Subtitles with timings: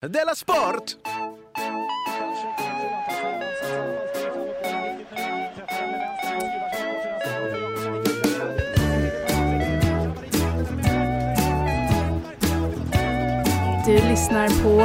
[0.00, 0.96] Della Sport!
[13.86, 14.78] Du lyssnar på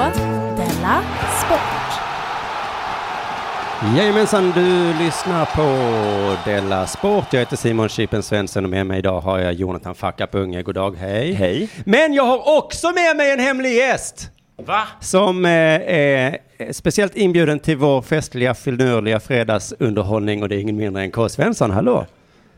[0.58, 1.04] Della
[1.46, 1.60] Sport.
[3.98, 7.26] Jajamensan, du lyssnar på Della Sport.
[7.32, 10.62] Jag heter Simon Chippen Svensson och med mig idag har jag Jonathan Fackap Unge.
[10.64, 11.34] God dag, hej.
[11.34, 11.70] Hej.
[11.86, 14.33] Men jag har också med mig en hemlig gäst.
[14.56, 14.88] Va?
[15.02, 16.40] Som eh, är
[16.72, 21.30] speciellt inbjuden till vår festliga, finurliga fredagsunderhållning och det är ingen mindre än K.
[21.30, 21.72] Svensson.
[21.72, 22.06] Hallå!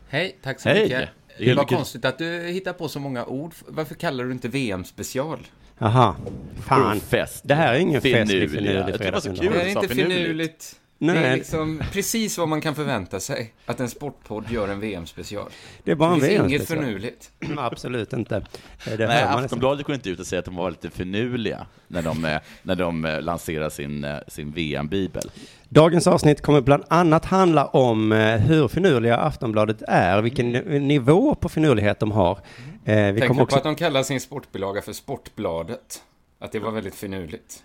[0.08, 0.82] Hej, tack så Hej.
[0.82, 1.08] mycket.
[1.38, 3.54] Det var konstigt att du hittar på så många ord.
[3.66, 5.38] Varför kallar du inte VM-special?
[5.78, 6.16] Aha,
[6.66, 7.00] fan.
[7.00, 7.40] Fest.
[7.44, 9.64] Det här är ingen festlig, finurlig fredagsunderhållning.
[9.64, 10.76] Det är inte finurligt.
[10.98, 11.14] Nej.
[11.16, 13.52] Det är liksom precis vad man kan förvänta sig.
[13.66, 15.48] Att en sportpodd gör en VM-special.
[15.84, 16.84] Det är bara en Det finns inget VM-special.
[16.84, 17.30] finurligt.
[17.56, 18.46] Absolut inte.
[18.84, 19.22] Det Nej.
[19.22, 22.74] Aftonbladet går inte ut och säger att de var lite finurliga när de, eh, när
[22.74, 25.30] de eh, lanserar sin, eh, sin VM-bibel.
[25.68, 28.12] Dagens avsnitt kommer bland annat handla om
[28.46, 32.38] hur finurliga Aftonbladet är, vilken ni- nivå på finurlighet de har.
[32.84, 33.56] Vi Tänk kommer på också...
[33.56, 36.02] att de kallar sin sportbilaga för Sportbladet.
[36.38, 37.62] Att det var väldigt finurligt.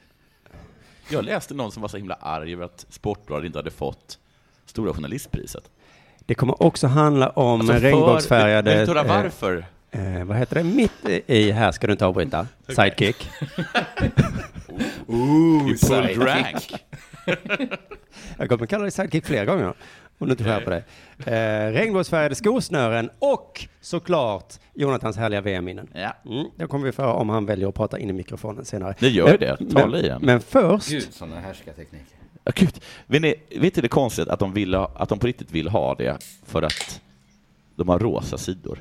[1.11, 4.19] Jag läste någon som var så himla arg över att Sportbladet inte hade fått
[4.65, 5.63] Stora Journalistpriset.
[6.25, 8.77] Det kommer också handla om Alltså, regnbågsfärgade...
[8.77, 9.65] Vill du höra varför?
[9.91, 10.63] Eh, vad heter det?
[10.63, 12.47] Mitt i här ska du inte avbryta.
[12.67, 13.29] Sidekick.
[15.07, 16.75] Ooh, sidekick.
[18.37, 19.73] Jag kommer kalla dig sidekick flera gånger.
[20.21, 20.83] Om du inte skärper dig.
[21.25, 25.87] Eh, regnbågsfärgade skosnören och såklart Jonathans härliga VM-minnen.
[25.93, 28.95] Ja, Mm, det kommer vi föra om han väljer att prata in i mikrofonen senare.
[28.99, 29.73] det gör Men- det.
[29.73, 30.21] Tala i den.
[30.25, 32.05] Men först, Gud, sådana härskartekniker.
[32.43, 32.79] Ja, Gud.
[33.07, 35.67] Vet ni, vet ni det konstigt att de, vill ha, att de på riktigt vill
[35.69, 37.01] ha det för att
[37.75, 38.79] de har rosa sidor?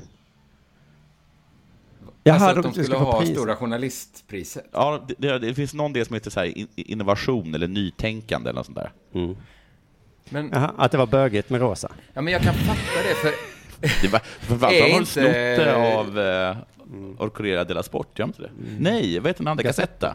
[2.22, 3.30] Jaha, alltså att de de skulle få ha pris.
[3.30, 4.64] Stora Journalistpriset.
[4.72, 8.50] Ja, det, det, det finns någon del som heter så här in- innovation eller nytänkande
[8.50, 8.92] eller något sånt där.
[9.14, 9.36] Mm.
[10.30, 11.92] Men, Jaha, att det var bögigt med rosa.
[12.12, 13.32] ja, men jag kan fatta det, för
[14.02, 16.56] Det var, för fan, Är de har inte- snott det av eh,
[17.18, 18.50] Orcorera della Sport, gör inte det?
[18.78, 19.62] Nej, vad heter den andra?
[19.62, 20.14] Gazzetta.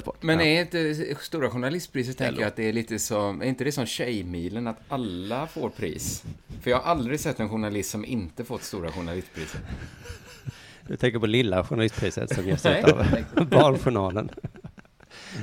[0.00, 0.22] Sport.
[0.22, 3.72] Men är inte Stora Journalistpriset, tänker jag att det är lite som, är inte det
[3.72, 6.22] som Tjejmilen, att alla får pris?
[6.62, 9.60] För jag har aldrig sett en journalist som inte fått Stora Journalistpriset.
[10.88, 13.06] Du tänker på lilla journalistpriset som ges ut av
[13.50, 14.28] Barnjournalen.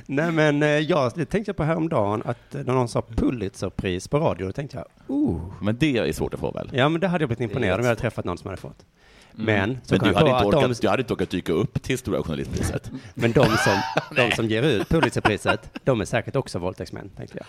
[0.06, 4.20] Nej men eh, jag det tänkte på häromdagen att eh, när någon sa Pulitzerpris på
[4.20, 4.86] radio, då tänkte jag,
[5.18, 5.42] oh.
[5.62, 6.70] Men det är svårt att få väl?
[6.74, 8.86] Ja men det hade jag blivit imponerad om jag hade träffat någon som hade fått.
[9.32, 11.98] Men, så Men du hade, inte orkat, de, du hade inte orkat dyka upp till
[11.98, 12.92] Stora Journalistpriset.
[13.14, 13.82] men de som,
[14.16, 17.48] de som ger ut Pulitzerpriset, de är säkert också våldtäktsmän, tänkte jag.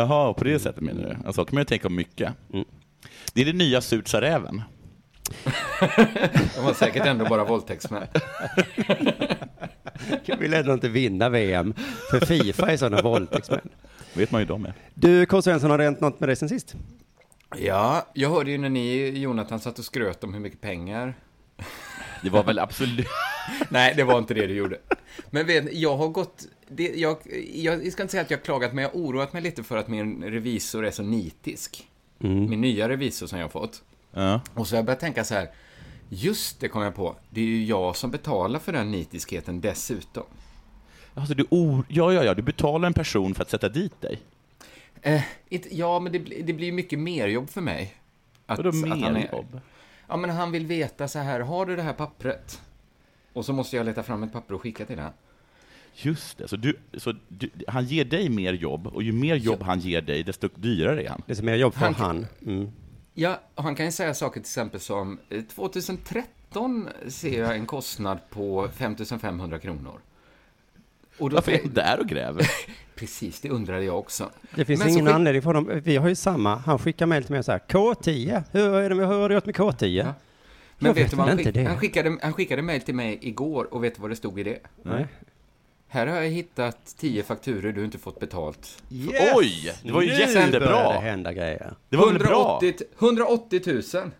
[0.00, 1.26] Jaha, på det sättet menar du?
[1.26, 2.32] Alltså, kan man ju tänka om mycket.
[2.52, 2.64] Mm.
[3.32, 4.62] Det är det nya Surt sa räven.
[6.54, 8.06] De var säkert ändå bara våldtäktsmän.
[10.24, 11.74] Jag vill ändå inte vinna VM,
[12.10, 13.68] för Fifa är sådana våldtäktsmän.
[14.14, 14.74] vet man ju de är.
[14.94, 15.42] Du, K.
[15.42, 16.74] Svensson, har det hänt något med dig sen sist?
[17.56, 21.14] Ja, jag hörde ju när ni, Jonathan, satt och skröt om hur mycket pengar.
[22.22, 23.06] Det var väl absolut...
[23.68, 24.78] Nej, det var inte det du gjorde.
[25.30, 26.46] Men vet, jag har gått...
[26.68, 27.16] Det, jag,
[27.54, 29.76] jag ska inte säga att jag har klagat, men jag har oroat mig lite för
[29.76, 31.88] att min revisor är så nitisk.
[32.18, 33.82] Min nya revisor som jag har fått.
[34.14, 34.40] Ja.
[34.54, 35.48] Och så har jag börjat tänka så här,
[36.08, 40.24] just det kom jag på, det är ju jag som betalar för den nitiskheten dessutom.
[41.14, 41.84] Alltså, du, or...
[41.88, 44.20] ja, ja, ja, du betalar en person för att sätta dit dig.
[45.02, 47.94] Eh, inte, ja, men det, blir- det blir mycket mer jobb för mig.
[48.46, 49.60] Att, Vadå att han mer är- jobb?
[50.08, 52.60] Ja, men han vill veta så här, har du det här pappret?
[53.32, 55.12] Och så måste jag leta fram ett papper och skicka till honom.
[55.94, 59.62] Just det, så, du, så du, han ger dig mer jobb, och ju mer jobb
[59.62, 61.22] han ger dig, desto dyrare är han.
[61.26, 62.26] Det är som mer jobb för Han- han.
[62.46, 62.70] Mm.
[63.14, 68.18] Ja, han kan ju säga saker till exempel som eh, 2013 ser jag en kostnad
[68.30, 70.00] på 5500 kronor.
[71.18, 72.46] Och då Varför är han där och gräver?
[72.94, 74.30] Precis, det undrade jag också.
[74.54, 75.80] Det finns Men ingen skick- anledning för dem.
[75.84, 76.56] Vi har ju samma.
[76.56, 79.46] Han skickar mejl till mig och här, K10, hur, är det hur har du gjort
[79.46, 79.86] med K10?
[79.86, 80.04] Ja.
[80.04, 82.18] Men Jag vet vet du vad han, skick, han skickade?
[82.22, 84.58] Han skickade mejl till mig igår och vet du vad det stod i det?
[84.82, 85.06] Nej.
[85.94, 88.82] Här har jag hittat 10 fakturer du inte fått betalt.
[89.34, 89.74] Oj!
[89.82, 90.92] Det var ju Nu jättebra!
[90.92, 91.74] hända grejer.
[91.88, 92.60] Det var väl bra?
[92.62, 93.62] 180, 180
[93.94, 94.10] 000.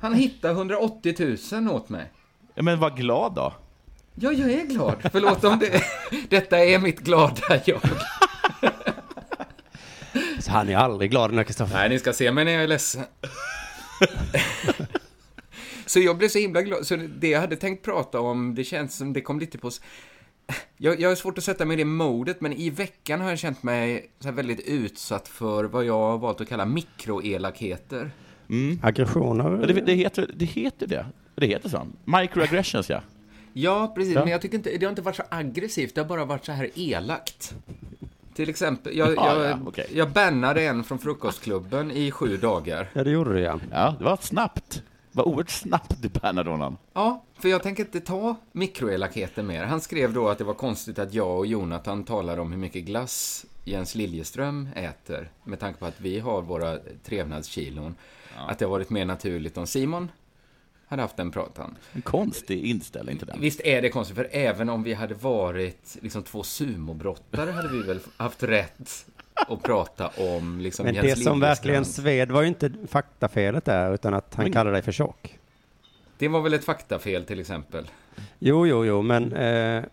[0.00, 2.12] Han hittade 180 000 åt mig.
[2.54, 3.52] Ja, men var glad då.
[4.14, 4.96] Ja, jag är glad.
[5.12, 5.82] Förlåt om det...
[6.28, 7.80] Detta är mitt glada jag.
[10.40, 11.74] Så han är aldrig glad när Kristoffer.
[11.74, 13.04] Nej, ni ska se mig när jag är ledsen.
[15.86, 16.86] Så jag blev så himla glad.
[16.86, 19.70] Så det jag hade tänkt prata om, det känns som det kom lite på...
[20.76, 23.38] Jag, jag har svårt att sätta mig i det modet, men i veckan har jag
[23.38, 28.10] känt mig så här väldigt utsatt för vad jag har valt att kalla mikroelakheter.
[28.82, 29.58] Aggressioner.
[29.60, 31.06] Ja, det, det, heter, det heter det.
[31.34, 31.86] Det heter så.
[32.04, 33.00] Microaggressions, ja.
[33.52, 34.14] Ja, precis.
[34.14, 34.20] Ja.
[34.20, 36.52] Men jag tycker inte, det har inte varit så aggressivt, det har bara varit så
[36.52, 37.54] här elakt.
[38.34, 39.86] Till exempel, jag, Ja, jag, ja, okej.
[39.94, 42.88] jag bannade en från frukostklubben i sju dagar.
[42.92, 43.60] Ja, det gjorde du ja.
[43.70, 44.82] Ja, det var snabbt.
[45.16, 46.76] Var oerhört snabbt du bannade honom.
[46.92, 49.64] Ja, för jag tänker inte ta mikroelakheten mer.
[49.64, 52.84] Han skrev då att det var konstigt att jag och Jonathan talar om hur mycket
[52.84, 57.94] glass Jens Liljeström äter, med tanke på att vi har våra trevnadskilon.
[58.48, 60.10] Att det har varit mer naturligt om Simon
[60.86, 61.76] hade haft den pratan.
[61.92, 63.40] En konstig inställning till den.
[63.40, 67.82] Visst är det konstigt, för även om vi hade varit liksom två sumobrottare hade vi
[67.82, 69.06] väl haft rätt
[69.48, 74.14] att prata om liksom Men det som verkligen sved var ju inte faktafelet där, utan
[74.14, 75.38] att han Men- kallade dig för tjock.
[76.18, 77.90] Det var väl ett faktafel till exempel.
[78.38, 79.84] Jo, jo, jo, men eh,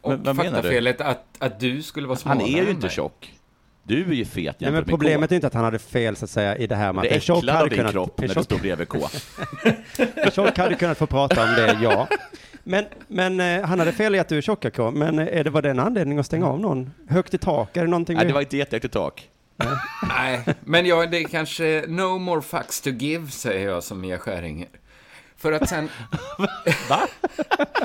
[0.00, 2.90] Och Men vad faktafelet att, att du skulle vara Han smalare är ju inte mig.
[2.90, 3.34] tjock.
[3.82, 5.32] Du är ju fet nej, men med problemet K.
[5.32, 7.14] är inte att han hade fel så att säga i det här med att Det
[7.14, 8.98] en tjock hade din kunnat, kropp när du tjock, står bredvid K.
[10.14, 12.08] en tjock hade kunnat få prata om det, ja.
[12.70, 15.50] Men, men eh, han hade fel i att du är tjocka K, men är det
[15.50, 16.90] var den anledningen att stänga av någon?
[17.08, 19.28] Högt i tak, är det någonting Nej, vi- det var inte jättehögt i tak.
[20.08, 24.18] Nej, men jag, det är kanske no more facts to give, säger jag som Mia
[24.18, 24.68] Skäringer.
[25.36, 25.88] För att sen...
[26.88, 27.08] Va?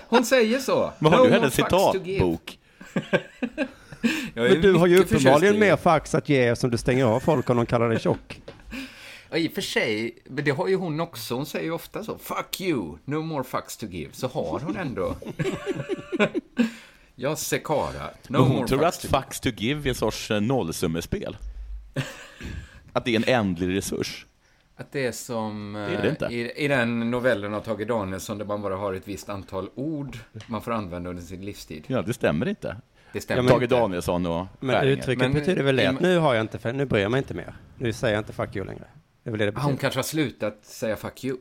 [0.08, 0.92] Hon säger så.
[1.00, 2.60] Men har no du hennes citatbok?
[4.34, 7.58] Men du har ju uppenbarligen mer fax att ge som du stänger av folk om
[7.58, 8.42] de kallar dig tjock.
[9.34, 11.36] Ja, I och för sig, men det har ju hon också.
[11.36, 12.18] Hon säger ju ofta så.
[12.18, 14.10] Fuck you, no more fucks to give.
[14.14, 15.16] Så har hon ändå.
[17.16, 20.32] Jag Sekara, no hon more tror fucks att to fax to give är en sorts
[20.32, 21.38] eh, nollsummespel.
[22.94, 24.26] Att det är en ändlig resurs.
[24.76, 26.26] Att det är som är det inte.
[26.26, 29.70] eh, i, i den novellen av Tage Danielsson där man bara har ett visst antal
[29.76, 31.84] ord man får använda under sin livstid.
[31.88, 32.76] Ja, det stämmer inte.
[33.14, 33.76] Det stämmer Tage inte.
[33.76, 34.98] Danielsson och Men Skäringer.
[34.98, 37.18] uttrycket Men- betyder väl det att nu har jag inte, för nu bryr jag mig
[37.18, 37.56] inte mer.
[37.78, 38.86] Nu säger jag inte fuck you längre.
[39.24, 41.38] Det är väl det det Ah, Hon kanske har slutat säga fuck you.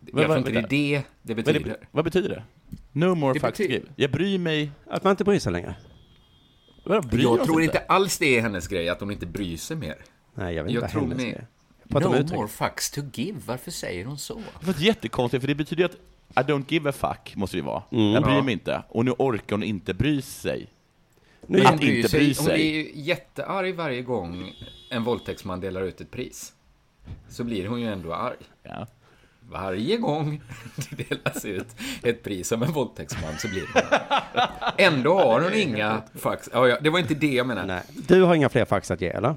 [0.00, 1.64] Vad- Jag tror inte det är det det Vad, betyder.
[1.70, 2.44] det, vad betyder det?
[2.92, 3.92] No more Det fax to betyder- give.
[3.96, 4.70] Jag bryr mig...
[4.86, 5.74] Att man inte bryr sig längre.
[6.84, 9.96] Jag oss tror inte alls det är hennes grej, att hon inte bryr sig mer.
[10.34, 11.24] Nej, jag vet Jag inte tror vad hennes
[12.06, 12.36] om No uttryck.
[12.38, 13.38] more fucks to give.
[13.46, 14.42] Varför säger hon så?
[14.60, 17.58] Det var jättekonstigt, för det betyder ju att I don't give a fuck, måste det
[17.58, 17.82] ju vara.
[17.92, 18.12] Mm.
[18.12, 18.82] Jag bryr mig inte.
[18.88, 20.66] Och nu orkar hon inte bry sig.
[21.46, 22.20] Nu, Men Att hon bryr inte sig.
[22.20, 22.54] bry Hon sig.
[22.54, 24.52] blir ju jättearg varje gång
[24.90, 26.52] en våldtäktsman delar ut ett pris.
[27.28, 28.36] Så blir hon ju ändå arg.
[28.62, 28.86] Ja.
[29.50, 30.42] Varje gång
[30.90, 31.66] det delas ut
[32.02, 34.22] ett pris av en våldtäktsman så blir hon arg.
[34.78, 36.48] Ändå har hon inga fax.
[36.52, 37.66] Ja, ja, det var inte det jag menade.
[37.66, 37.82] nej.
[38.08, 39.34] Du har inga fler fax att ge, eller?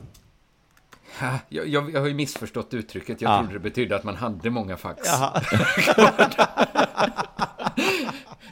[1.19, 3.21] Ha, Jag, jag, jag har ju missförstått uttrycket.
[3.21, 3.37] Jag Ah.
[3.39, 5.07] trodde det betydde att man hade många fax.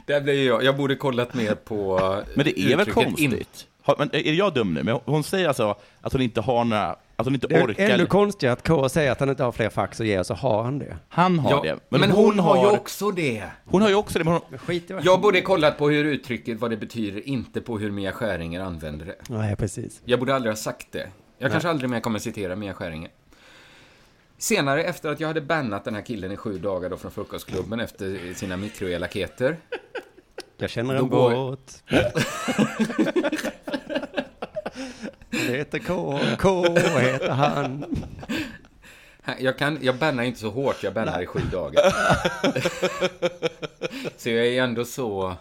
[0.06, 0.64] Där blev jag.
[0.64, 1.98] Jag borde kollat mer på
[2.34, 3.66] Men det är väl in- konstigt?
[3.82, 4.82] Har, men är jag dum nu?
[4.82, 6.96] Men hon säger alltså att hon inte har några...
[7.16, 7.88] Att hon inte Det är orkar...
[7.88, 10.62] ännu konstigare att K säger att han inte har fler fax att ge, så har
[10.62, 10.96] han det.
[11.08, 11.98] Han har Ja, det.
[11.98, 13.44] men, hon, har ju också det.
[13.64, 15.88] Hon har ju också det, men hon, Men skit i vad Jag borde kollat på
[15.90, 19.16] hur uttrycket, vad det betyder, inte på hur Mia Skäringer använder det.
[19.28, 20.00] Nej, precis.
[20.04, 21.08] Jag borde aldrig ha sagt det.
[21.38, 23.10] Jag kanske aldrig mer kommer citera Mia Skäringer.
[24.38, 27.80] Senare, efter att jag hade bannat den här killen i sju dagar då från frukostklubben
[27.80, 29.56] efter sina mikroelakheter.
[30.58, 31.82] Jag känner Då en går- båt.
[35.30, 36.64] Det heter K, K
[36.98, 37.84] heter han.
[39.38, 41.82] Jag, kan, jag bannar inte så hårt, jag bannar i sju dagar.
[44.16, 45.34] så jag är ändå så...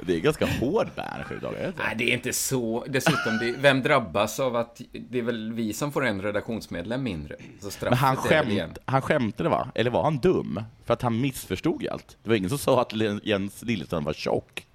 [0.00, 1.66] det är ganska hård ban, sju dagar.
[1.66, 1.82] inte?
[1.82, 2.84] Nej, det är inte så.
[2.88, 4.80] Dessutom, det, vem drabbas av att...
[4.92, 7.36] Det är väl vi som får en redaktionsmedlem mindre.
[7.80, 9.68] Men han, skämt, han skämtade va?
[9.74, 10.62] Eller var han dum?
[10.84, 12.16] För att han missförstod allt.
[12.22, 14.66] Det var ingen som sa att Jens Liljestrand var tjock.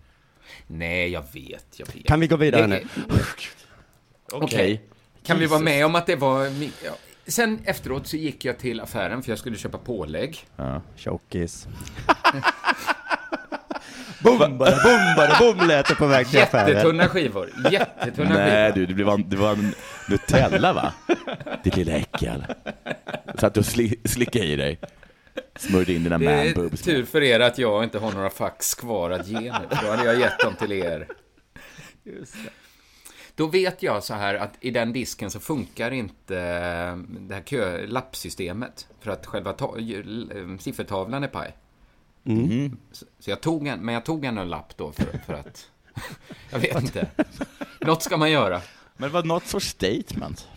[0.68, 2.06] Nej, jag vet, jag vet.
[2.06, 2.84] Kan vi gå vidare Det- nu?
[4.34, 4.82] Okej.
[5.26, 6.52] Kan vi vara med om att det var...
[7.28, 10.46] Sen efteråt så gick jag till affären för jag skulle köpa pålägg.
[10.56, 10.82] Ja.
[10.96, 11.68] Tjockis.
[14.24, 16.70] Bombade, bombade, bom lät det på väg till affären.
[16.70, 17.50] Jättetunna skivor.
[17.72, 18.88] Jättetunna Nej skivor.
[18.88, 19.74] du, det var, en- det var en
[20.10, 20.94] Nutella va?
[21.64, 22.46] Ditt lilla äckel.
[23.40, 24.80] Satt du och sli, slickade i dig.
[25.56, 26.82] Smörjde in dina Det är manboobs.
[26.82, 29.68] tur för er att jag inte har några fax kvar att ge nu.
[29.70, 31.08] Då hade jag gett dem till er.
[33.36, 36.36] Då vet jag så här att i den disken så funkar inte
[37.20, 38.88] det här kö, lappsystemet.
[39.00, 39.56] För att själva
[40.60, 41.56] siffertavlan är paj.
[42.26, 42.78] Mm.
[42.92, 45.70] Så så jag tog en, men jag tog en lapp då för, för att...
[46.50, 47.08] Jag vet inte.
[47.82, 48.62] Något ska man göra.
[48.98, 50.48] Men det var något sorts statement.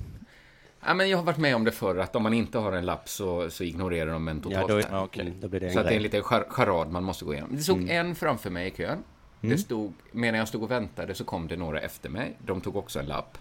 [0.86, 2.86] Ja, men jag har varit med om det förr, att om man inte har en
[2.86, 4.68] lapp så, så ignorerar de en totalt.
[4.68, 4.80] då.
[4.80, 5.26] Ja, okej.
[5.26, 7.24] mm, då blir det en Så att det är en liten char- charad man måste
[7.24, 7.56] gå igenom.
[7.56, 8.98] Det stod en framför mig i kön.
[9.40, 12.36] Det stod, medan jag stod och väntade så kom det några efter mig.
[12.46, 13.38] De tog också en lapp.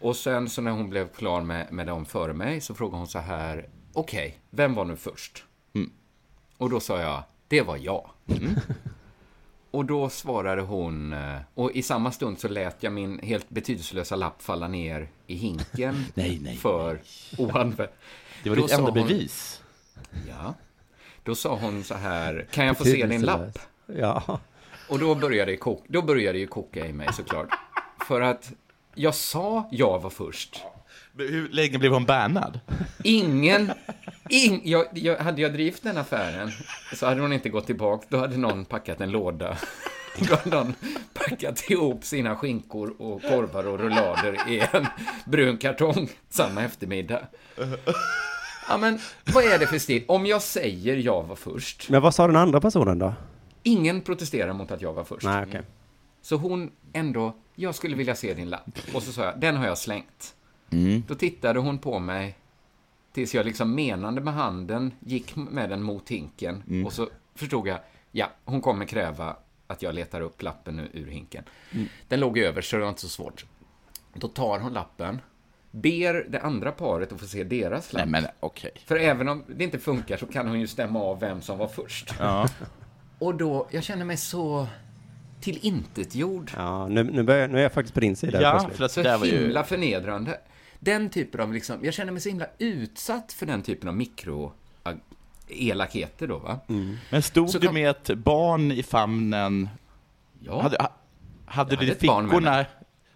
[0.00, 3.06] Och sen så när hon blev klar med, med dem före mig så frågade hon
[3.06, 3.68] så här.
[3.92, 5.44] Okej, vem var nu först?
[5.74, 5.90] Mm.
[6.58, 8.10] Och då sa jag Det var jag.
[9.72, 14.16] Och då svarade hon, eh, och i samma stund så lät jag min helt betydelselösa
[14.16, 17.00] lapp falla ner i hinken Nej, nej, för
[17.38, 17.90] oanvänd.
[18.42, 19.62] Det var Då ditt enda hon- bevis.
[20.28, 20.54] Ja.
[21.24, 23.58] Då sa hon så här, kan jag få se din lapp?
[23.86, 24.40] Ja.
[24.88, 27.48] Och då började, det kok- då började det koka i mig såklart.
[28.08, 28.52] För att
[28.94, 30.62] jag sa jag var först.
[31.16, 32.60] Hur länge blev hon bannad?
[33.04, 33.72] Ingen,
[34.28, 36.50] ing, jag, jag, hade jag drivit den affären
[36.94, 38.06] så hade hon inte gått tillbaka.
[38.08, 39.56] Då hade någon packat en låda.
[40.18, 40.74] Då hade någon
[41.12, 44.86] packat ihop sina skinkor och korvar och rullader i en
[45.24, 47.20] brun kartong samma eftermiddag.
[48.68, 48.98] Ja, men
[49.34, 50.04] vad är det för stil?
[50.08, 53.14] Om jag säger jag var först, Men vad sa den andra personen då?
[53.62, 55.24] ingen protesterar mot att jag var först.
[55.24, 55.62] Nej, okej.
[56.22, 58.78] Så hon ändå, jag skulle vilja se din lapp.
[58.94, 60.34] Och så sa jag, den har jag slängt.
[60.72, 61.02] Mm.
[61.08, 62.38] Då tittade hon på mig
[63.12, 66.62] tills jag liksom menande med handen gick med den mot hinken.
[66.68, 66.86] Mm.
[66.86, 67.78] Och så förstod jag,
[68.12, 69.36] ja, hon kommer kräva
[69.66, 71.44] att jag letar upp lappen ur- ur hinken.
[71.72, 71.86] Mm.
[72.08, 73.44] Den låg över så det var inte så svårt.
[74.14, 75.20] Då tar hon lappen,
[75.70, 78.08] ber det andra paret att få se deras lapp.
[78.08, 78.70] Nej, men okej.
[78.86, 81.68] För även om det inte funkar så kan hon ju stämma av vem som var
[81.68, 82.14] först.
[82.18, 82.48] Ja.
[83.18, 84.66] Och då, jag känner mig så
[85.40, 86.50] tillintetgjord.
[86.56, 89.18] Ja, nu, nu, börjar, nu är jag faktiskt på din sida ja, för det där
[89.18, 89.38] var ju...
[89.38, 90.38] himla förnedrande.
[90.84, 94.52] Den typen av liksom, jag känner mig så himla utsatt för den typen av mikro
[95.48, 96.58] elakheter då va.
[97.10, 99.68] Men stod Så du kan- med ett barn i famnen?
[100.40, 100.92] Ja, Hade, ha-
[101.46, 102.66] hade du hade fickorna?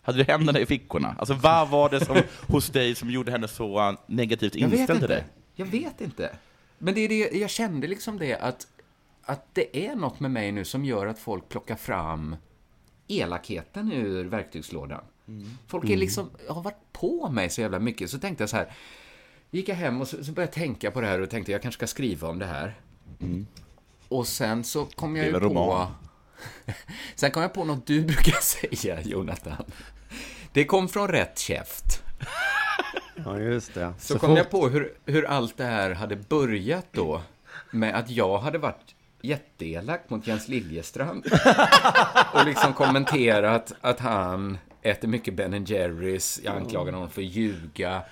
[0.02, 1.14] Hade du händerna i fickorna?
[1.18, 2.16] Alltså vad var det som
[2.48, 5.14] hos dig som gjorde henne så uh, negativt jag vet inställd till inte.
[5.14, 5.24] dig?
[5.54, 6.36] Jag vet inte.
[6.78, 8.66] Men det är det, jag kände liksom det att,
[9.22, 12.36] att det är något med mig nu som gör att folk plockar fram
[13.08, 15.00] elakheten ur verktygslådan.
[15.66, 18.10] Folk är liksom, har varit på mig så jävla mycket.
[18.10, 18.72] Så tänkte jag så här,
[19.50, 21.62] gick jag hem och så, så började jag tänka på det här och tänkte jag
[21.62, 22.74] kanske ska skriva om det här.
[24.08, 25.38] Och sen så kom jag ju på...
[25.38, 25.94] roman.
[27.14, 29.64] sen kom jag på något du brukar säga, Jonathan.
[30.52, 32.02] Det kom från rätt käft.
[33.24, 33.94] Ja, just det.
[33.98, 37.22] Så, kom jag på hur, hur allt det här hade börjat då
[37.70, 41.26] med att jag hade varit jätteelak mot Jens Liljestrand
[42.32, 44.58] och liksom kommenterat att han
[44.90, 46.40] äter mycket Ben Jerrys.
[46.44, 48.02] Jag anklagade honom för att ljuga.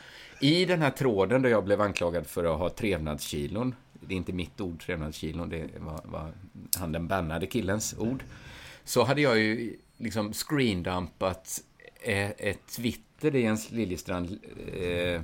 [0.40, 3.75] I den här tråden där jag blev anklagad för att ha trevnadskilon.
[3.93, 5.49] Det är inte mitt ord, trevnadskilon.
[5.49, 6.33] Det var, var
[6.76, 8.23] han den bannade killens ord.
[8.85, 11.61] Så hade jag ju liksom screendumpat
[12.02, 14.38] eh, ett Twitter där Jens Liljestrand
[14.73, 15.21] eh,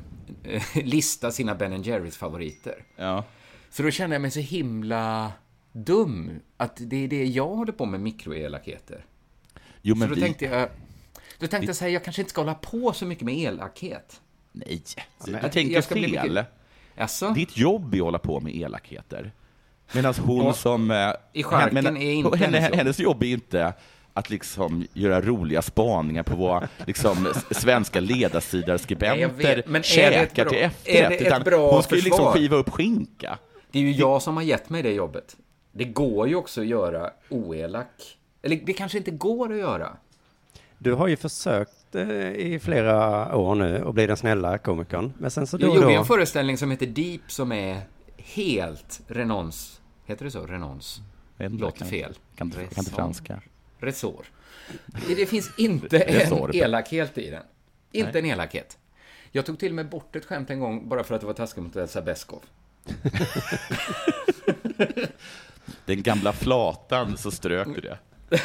[0.84, 2.84] listar sina Ben Jerrys favoriter.
[2.96, 3.24] Ja.
[3.70, 5.32] Så då kände jag mig så himla
[5.72, 6.30] dum.
[6.56, 9.04] Att det är det jag håller på med, mikroelakheter.
[9.82, 10.20] Jo, Så men då vi...
[10.20, 10.68] tänkte jag,
[11.40, 14.20] då tänkte jag säga, jag kanske inte ska hålla på så mycket med elakhet.
[14.52, 14.82] Nej,
[15.24, 16.28] du men- tänker jag ska bli fel.
[16.30, 16.46] mycket-
[16.96, 19.32] Alltså, Ditt jobb är att hålla på med elakheter.
[19.92, 20.90] Medan hon Och som...
[20.90, 22.76] eh, i men- är inte henne, hennes jobb.
[22.78, 23.72] hennes jobb är inte
[24.12, 31.20] att liksom göra roliga spaningar på vad liksom, svenska ledarsidarskribenter käkar till efterrätt.
[31.22, 33.38] utan bra hon ska ju liksom skiva upp skinka.
[33.70, 35.36] det är ju jag som har gett mig det jobbet.
[35.72, 38.18] Det går ju också att göra oelak.
[38.42, 39.96] Eller det kanske inte går att göra.
[40.82, 45.12] Du har ju försökt eh, i flera år nu att bli den snälla komikern.
[45.18, 45.98] Men sen så då Jag gjorde då...
[45.98, 47.80] en föreställning som heter Deep som är
[48.16, 49.80] helt renons.
[50.04, 50.46] Heter det så?
[50.46, 51.00] Renons?
[51.38, 52.18] Låter fel.
[52.36, 53.42] Kan inte, kan inte franska.
[53.78, 54.26] Resor.
[55.08, 56.50] Det finns inte Resor.
[56.50, 57.42] en elakhet i den.
[57.92, 58.78] Inte en elakhet.
[59.32, 61.64] Jag tog till mig bort ett skämt en gång bara för att det var taskigt
[61.64, 62.42] mot Elsa Beskow.
[65.84, 67.98] Den gamla flatan så strök du det.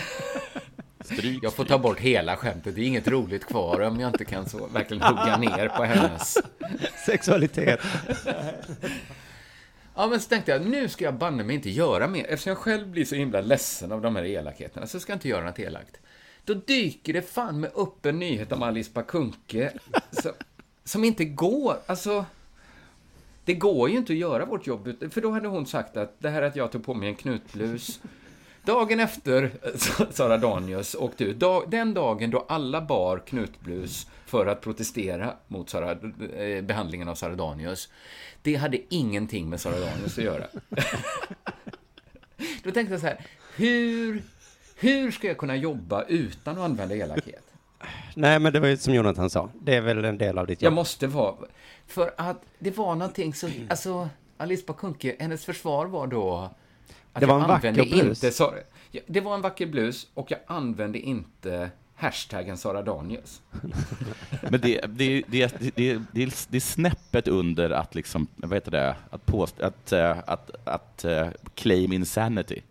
[1.05, 2.75] Stryk, Jag får ta bort hela skämtet.
[2.75, 6.37] Det är inget roligt kvar om jag inte kan så verkligen hugga ner på hennes.
[7.05, 7.79] Sexualitet.
[9.95, 12.25] Ja, men så tänkte jag, nu ska jag banne mig inte göra mer.
[12.25, 15.29] Eftersom jag själv blir så himla ledsen av de här elakheterna, så ska jag inte
[15.29, 15.97] göra något elakt.
[16.43, 19.71] Då dyker det fan med upp en nyhet om Alice Bah Kuhnke
[20.11, 20.31] som,
[20.83, 21.77] som inte går.
[21.85, 22.25] Alltså,
[23.45, 26.29] det går ju inte att göra vårt jobb, för då hade hon sagt att det
[26.29, 27.99] här att jag tog på mig en knutblus
[28.65, 34.45] Dagen efter eh, Sara Danius åkte ut, dag, den dagen då alla bar knutblus för
[34.45, 37.89] att protestera mot Sara, eh, behandlingen av Sara Danius,
[38.41, 40.45] det hade ingenting med Sara Danius att göra.
[42.63, 44.23] Då tänkte jag så här, hur,
[44.75, 47.43] hur ska jag kunna jobba utan att använda elakhet?
[48.15, 49.49] Nej, men det var ju som Jonathan sa.
[49.61, 50.75] Det är väl en del av ditt Jag jobb.
[50.75, 51.35] måste vara...
[51.87, 53.49] För att det var någonting så...
[53.69, 56.49] Alltså, Alice Bah Kuhnke, hennes försvar var då...
[57.15, 58.23] Att Det var jag en vacker använde blus.
[58.23, 58.53] Inte, så,
[59.07, 63.41] det var en vacker blus och jag använde inte hashtaggen Sara Danius.
[64.41, 68.53] Men det, det, det, det, det, det, är, det är snäppet under att liksom, vad
[68.53, 72.61] heter det, att påst, att, eh, att, att, uh, claim insanity.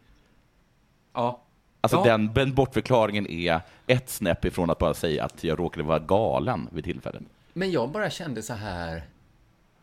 [1.12, 1.40] Ja.
[1.80, 2.04] Alltså Ja.
[2.04, 6.68] den, den bortförklaringen är ett snäpp ifrån att bara säga att jag råkade vara galen
[6.72, 7.22] vid tillfället.
[7.52, 9.02] Men jag bara kände så här,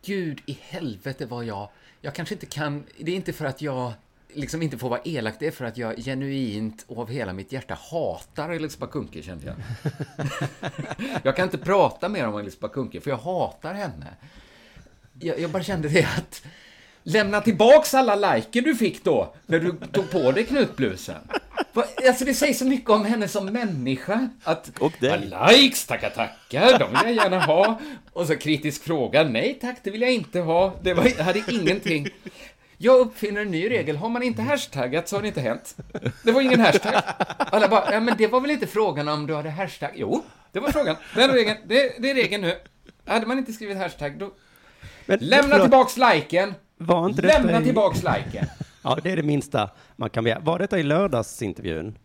[0.04, 1.68] Gud i helvete vad jag,
[2.00, 3.92] jag kanske inte kan, det är inte för att jag
[4.34, 7.52] liksom inte får vara elak, det är för att jag genuint och av hela mitt
[7.52, 9.56] hjärta hatar Elis Bakunke, kände jag.
[11.22, 14.06] jag kan inte prata mer om Elis Bakunke, för jag hatar henne.
[15.20, 16.42] Jag, jag bara kände det att,
[17.02, 21.20] lämna tillbaks alla liker du fick då, när du tog på dig knutblusen.
[22.08, 24.28] Alltså det säger så mycket om henne som människa.
[24.42, 25.30] Att, Och dig.
[25.50, 27.80] Likes, tackar, tackar, de vill jag gärna ha.
[28.12, 30.74] Och så kritisk fråga, nej tack, det vill jag inte ha.
[30.82, 32.08] Det var, hade ingenting.
[32.84, 35.76] Jag uppfinner en ny regel, har man inte hashtaggat så har det inte hänt.
[36.24, 36.92] Det var ingen hashtag.
[37.38, 39.90] Alla bara, ja men det var väl inte frågan om du hade hashtag?
[39.94, 40.22] Jo,
[40.52, 40.96] det var frågan.
[41.14, 42.54] Den regeln, det, det är regeln nu.
[43.06, 44.30] Hade man inte skrivit hashtag, då...
[45.06, 46.54] Men, Lämna förlåt, tillbaks liken!
[46.76, 48.46] Var inte Lämna i- tillbaks liken!
[48.84, 50.38] Ja, det är det minsta man kan begära.
[50.40, 51.98] Var detta i lördagsintervjun?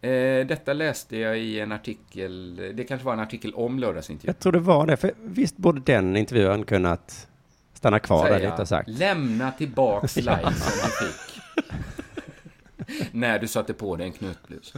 [0.00, 4.34] Eh, detta läste jag i en artikel, det kanske var en artikel om lördagsintervjun.
[4.36, 7.28] Jag tror det var det, för visst borde den intervjuaren kunnat
[7.84, 8.88] stanna kvar där lite och sagt.
[8.88, 11.40] Lämna tillbaks som du fick.
[13.12, 14.72] När du satte på dig en knutblus.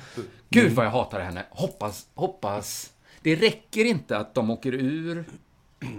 [0.51, 1.47] Gud vad jag hatar henne.
[1.51, 2.93] Hoppas, hoppas.
[3.21, 5.25] Det räcker inte att de åker ur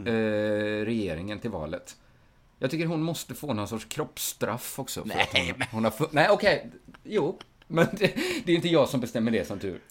[0.05, 1.95] eh, regeringen till valet.
[2.59, 5.03] Jag tycker hon måste få någon sorts kroppsstraff också.
[5.05, 6.71] För att hon, hon har Nej, okej.
[7.03, 9.81] Jo, men det, det är inte jag som bestämmer det som tur.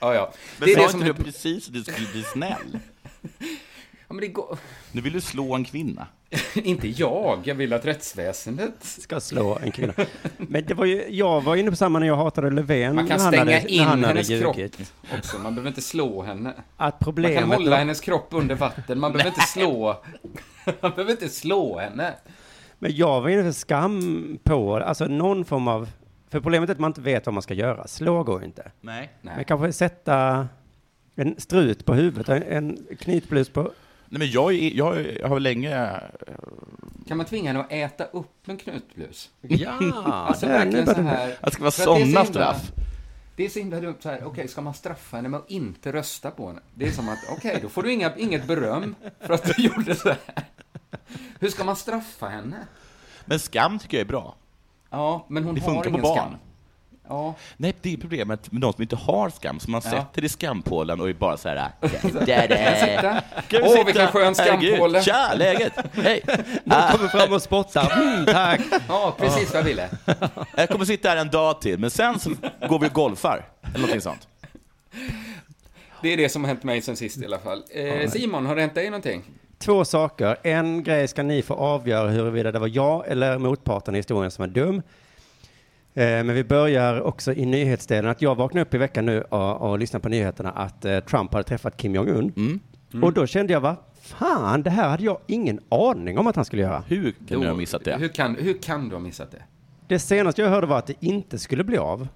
[0.00, 0.32] Ja, ja.
[0.58, 2.78] Men Det är sa det som inte du precis att du skulle bli snäll?
[4.08, 4.58] Ja, men det går...
[4.92, 6.06] Nu vill du slå en kvinna.
[6.54, 7.40] inte jag.
[7.44, 9.92] Jag vill att rättsväsendet Ska slå en kvinna.
[10.36, 12.94] Men det var ju, jag var inne på samma när jag hatade Löfven.
[12.94, 14.56] Man kan stänga hade, in hennes kropp
[15.18, 15.38] också.
[15.38, 16.54] Man behöver inte slå henne.
[16.76, 18.98] Att Man problemet kan hålla hennes kropp under vatten.
[19.00, 20.02] Man behöver inte slå.
[20.80, 22.14] Man behöver inte slå henne.
[22.78, 25.88] Men jag var inne för skam på, alltså någon form av,
[26.30, 27.86] för problemet är att man inte vet vad man ska göra.
[27.86, 28.70] Slå går ju inte.
[28.80, 29.12] Nej.
[29.20, 30.48] Men kanske sätta
[31.14, 33.72] en strut på huvudet, en knytblus på,
[34.12, 36.00] Nej, men jag, är, jag, jag har länge...
[37.08, 39.30] Kan man tvinga henne att äta upp en knutblus?
[39.40, 39.70] ja,
[40.28, 41.30] Alltså verkligen börjar så det- här.
[41.40, 42.72] Att det ska vara det är sådana straff.
[43.36, 45.92] Det är så himla dumt så här, okej, ska man straffa henne med att inte
[45.92, 46.60] rösta på henne?
[46.74, 49.94] Det är som att, okej, då får du inga, inget beröm för att du gjorde
[49.94, 50.18] så här.
[51.40, 52.56] Hur ska man straffa henne?
[53.24, 54.34] Men skam tycker jag är bra.
[54.90, 56.16] Ja, men hon Det har funkar på ingen barn.
[56.18, 56.34] skam.
[57.08, 59.90] Ja, Nej, det är problemet med de som inte har skam, som man Ja.
[59.90, 61.68] sätter i skampålen och är bara så här...
[61.82, 63.84] Åh, sitta?
[63.86, 65.02] vilken skön skampåle.
[65.02, 65.72] Tja, läget?
[65.92, 66.22] Hej!
[66.64, 68.60] Någon kommer fram och spottar, mm, tack.
[68.88, 69.88] Ja, precis vad jag ville.
[70.56, 72.30] Jag kommer sitta här en dag till, men sen så
[72.68, 73.44] går vi och golfar.
[73.62, 74.28] Eller någonting sånt.
[76.02, 77.62] Det är det som har hänt mig sen sist i alla fall.
[77.70, 79.22] Eh, Simon, har det hänt dig någonting?
[79.58, 80.36] Två saker.
[80.42, 84.44] En grej ska ni få avgöra huruvida det var jag eller motparten i historien som
[84.44, 84.82] är dum.
[85.94, 88.10] Eh, Men vi börjar också i nyhetsdelen.
[88.10, 91.32] Att jag vaknade upp i veckan nu och, och lyssnade på nyheterna att eh, Trump
[91.32, 92.32] hade träffat Kim Jong-Un.
[92.36, 93.04] Mm.
[93.04, 96.44] Och då kände jag, va fan, det här hade jag ingen aning om att han
[96.44, 96.84] skulle göra.
[96.86, 97.96] Hur kan du ha missat det?
[97.96, 99.42] Hur kan, hur kan du ha missat det?
[99.88, 102.08] Det senaste jag hörde var att det inte skulle bli av.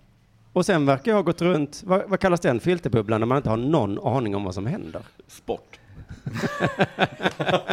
[0.52, 3.50] Och sen verkar jag ha gått runt, vad, vad kallas den filterbubblan när man inte
[3.50, 5.02] har någon aning om vad som händer?
[5.28, 5.80] Sport.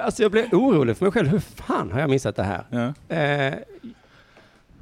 [0.00, 2.64] Alltså jag blev orolig för mig själv, hur fan har jag missat det här?
[2.70, 3.16] Ja.
[3.16, 3.54] Eh,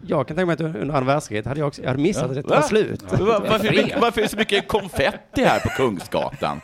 [0.07, 2.35] jag kan tänka mig att under andra världskriget hade jag också, jag hade missat att
[2.35, 2.55] det Va?
[2.57, 3.03] var slut.
[3.03, 3.17] Va-
[3.51, 6.61] Varför, varför är det så mycket konfetti här på Kungsgatan?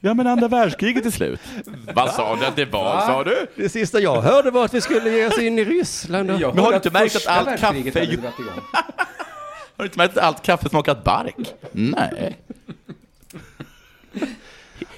[0.00, 1.40] Ja, men andra världskriget är slut.
[1.94, 3.46] Vad sa du att det var, sa du?
[3.56, 6.30] Det sista jag hörde var att vi skulle ge oss in i Ryssland.
[6.30, 6.40] Och...
[6.54, 8.00] Men har du inte märkt att allt kaffe.
[9.76, 11.36] Har du inte märkt att allt kaffe smakat bark?
[11.72, 12.38] Nej.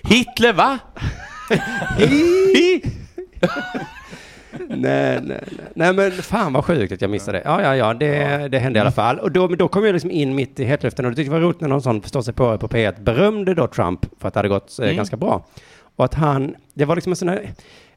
[0.02, 0.78] Hitler, va?
[1.98, 2.82] nej,
[4.68, 5.44] nej, nej.
[5.74, 7.42] nej, men fan vad sjukt att jag missade det.
[7.44, 9.18] Ja, ja, ja, det, det hände i alla fall.
[9.18, 11.46] Och då, då kom jag liksom in mitt i hetluften och det tyckte jag var
[11.46, 14.38] roligt när någon sån förstår sig på på P1 berömde då Trump för att det
[14.38, 15.44] hade gått eh, ganska bra.
[15.96, 17.52] Och att han, det var liksom en sån här,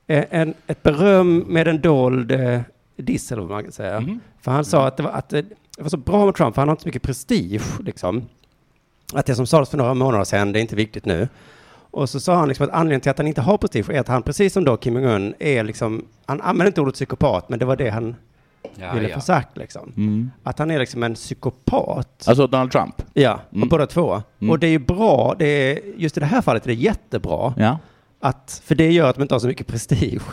[0.08, 2.60] eh, en, ett beröm med en dold eh,
[2.98, 4.18] diss eller vad man kan säga.
[4.42, 5.42] För han sa att det var, att eh,
[5.78, 8.26] det var så bra med Trump, för han har inte så mycket prestige liksom.
[9.14, 11.28] Att det som sades för några månader sedan, det är inte viktigt nu.
[11.92, 14.08] Och så sa han liksom att anledningen till att han inte har prestige är att
[14.08, 17.66] han, precis som då Kim Jong-Un, är liksom, han använder inte ordet psykopat, men det
[17.66, 18.16] var det han
[18.80, 19.16] Ja, ville ja.
[19.16, 20.32] få sagt liksom.
[20.44, 22.24] Att han är liksom en psykopat.
[22.28, 23.02] Alltså Donald Trump?
[23.14, 23.64] Ja, Mm.
[23.64, 24.22] och båda två.
[24.40, 24.52] Mm.
[24.52, 27.54] Och det är ju bra, det är, just i det här fallet är det jättebra,
[27.58, 27.78] Ja.
[28.20, 30.20] att, för det gör att man inte har så mycket prestige.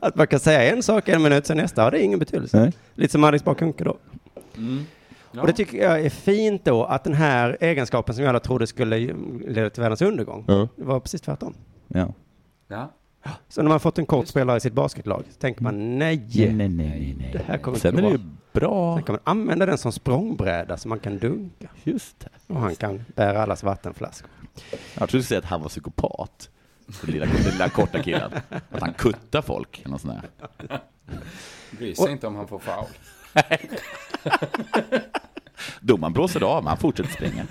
[0.00, 2.60] att man kan säga en sak en minut, sen nästa har det ingen betydelse.
[2.60, 2.72] Nej.
[2.94, 3.96] Lite som Alice Bah då.
[4.56, 4.86] Mm.
[5.32, 5.40] Ja.
[5.40, 8.66] Och det tycker jag är fint då, att den här egenskapen som jag alla trodde
[8.66, 8.98] skulle
[9.48, 10.68] leda till världens undergång, Ja.
[10.76, 11.54] var precis tvärtom.
[11.88, 12.12] Ja.
[12.68, 12.88] Ja.
[13.48, 16.52] Så när man fått en kort spelare i sitt basketlag, så tänker man nej, Nej,
[16.52, 17.30] nej, nej, nej.
[17.32, 18.18] det här kommer Sen inte är det ju
[18.52, 18.60] bra.
[18.68, 18.96] bra.
[18.96, 21.68] Sen kan man använda den som språngbräda så man kan dunka.
[21.84, 22.54] Just det.
[22.54, 24.30] Och han kan bära allas vattenflaskor.
[24.98, 26.50] Jag trodde du säga att han var psykopat.
[27.02, 28.30] Den lilla, den lilla korta killen.
[28.70, 29.78] Att han kuttar folk.
[29.80, 30.14] Eller något sånt
[30.68, 30.80] där.
[31.70, 32.86] Bryr sig inte om han får foul.
[35.80, 37.44] Domaren blåser av, men han fortsätter springa.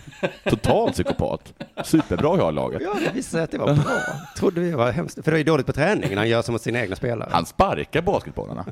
[0.43, 1.53] Total psykopat.
[1.85, 2.81] Superbra i laget.
[2.81, 4.01] Ja, det visade sig att det var bra.
[4.37, 5.23] Trodde vi var hemskt.
[5.23, 7.29] För det är ju dåligt på träningen, han gör som mot sina egna spelare.
[7.31, 8.65] Han sparkar basketbollarna.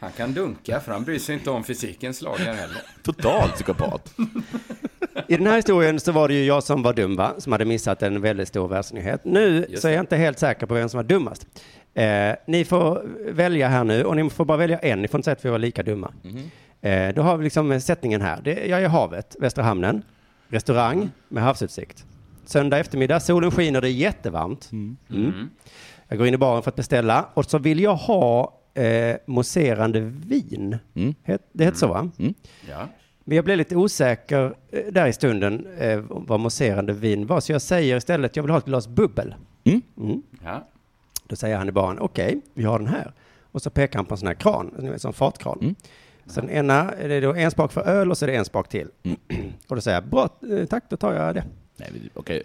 [0.00, 2.82] Han kan dunka, för han bryr sig inte om fysikens lagar heller.
[3.02, 4.14] Total psykopat.
[5.28, 7.34] I den här historien så var det ju jag som var dum, va?
[7.38, 9.24] Som hade missat en väldigt stor världsnyhet.
[9.24, 11.46] Nu Just så är jag inte helt säker på vem som var dummast.
[11.94, 15.02] Eh, ni får välja här nu och ni får bara välja en.
[15.02, 16.12] Ni får inte säga att vi var lika dumma.
[16.80, 18.40] Eh, då har vi liksom sättningen här.
[18.42, 20.02] Det, jag är havet, Västra hamnen,
[20.48, 22.04] restaurang med havsutsikt.
[22.44, 24.68] Söndag eftermiddag, solen skiner, det är jättevarmt.
[24.72, 24.96] Mm.
[26.08, 30.00] Jag går in i baren för att beställa och så vill jag ha eh, mousserande
[30.00, 30.76] vin.
[30.94, 31.14] Mm.
[31.24, 32.10] Het- Det heter så va?
[32.68, 32.88] Ja.
[33.24, 37.52] Men jag blev lite osäker eh, där i stunden eh, vad mousserande vin var, så
[37.52, 39.34] jag säger istället jag vill ha ett glas bubbel.
[39.64, 39.82] Mm.
[39.96, 40.22] Mm.
[40.44, 40.66] Ja.
[41.26, 43.12] Då säger han i baren, okej, vi har den här.
[43.52, 45.74] Och så pekar han på en sån här kran, en sån fartkran.
[46.28, 46.34] Mm.
[46.34, 48.44] Så den ena, det är då en spak för öl och så är det en
[48.44, 48.88] spak till.
[49.68, 51.44] och då säger jag, bra, eh, tack, då tar jag det.
[51.76, 52.42] Nej, okej.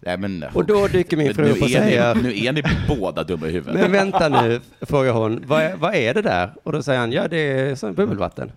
[0.00, 3.24] Nej, men, Och då dyker min fru upp och säger, ni, nu är ni båda
[3.24, 3.80] dumma i huvudet.
[3.80, 6.54] men vänta nu, frågar hon, vad är, vad är det där?
[6.62, 8.52] Och då säger han, ja det är sån bubbelvatten.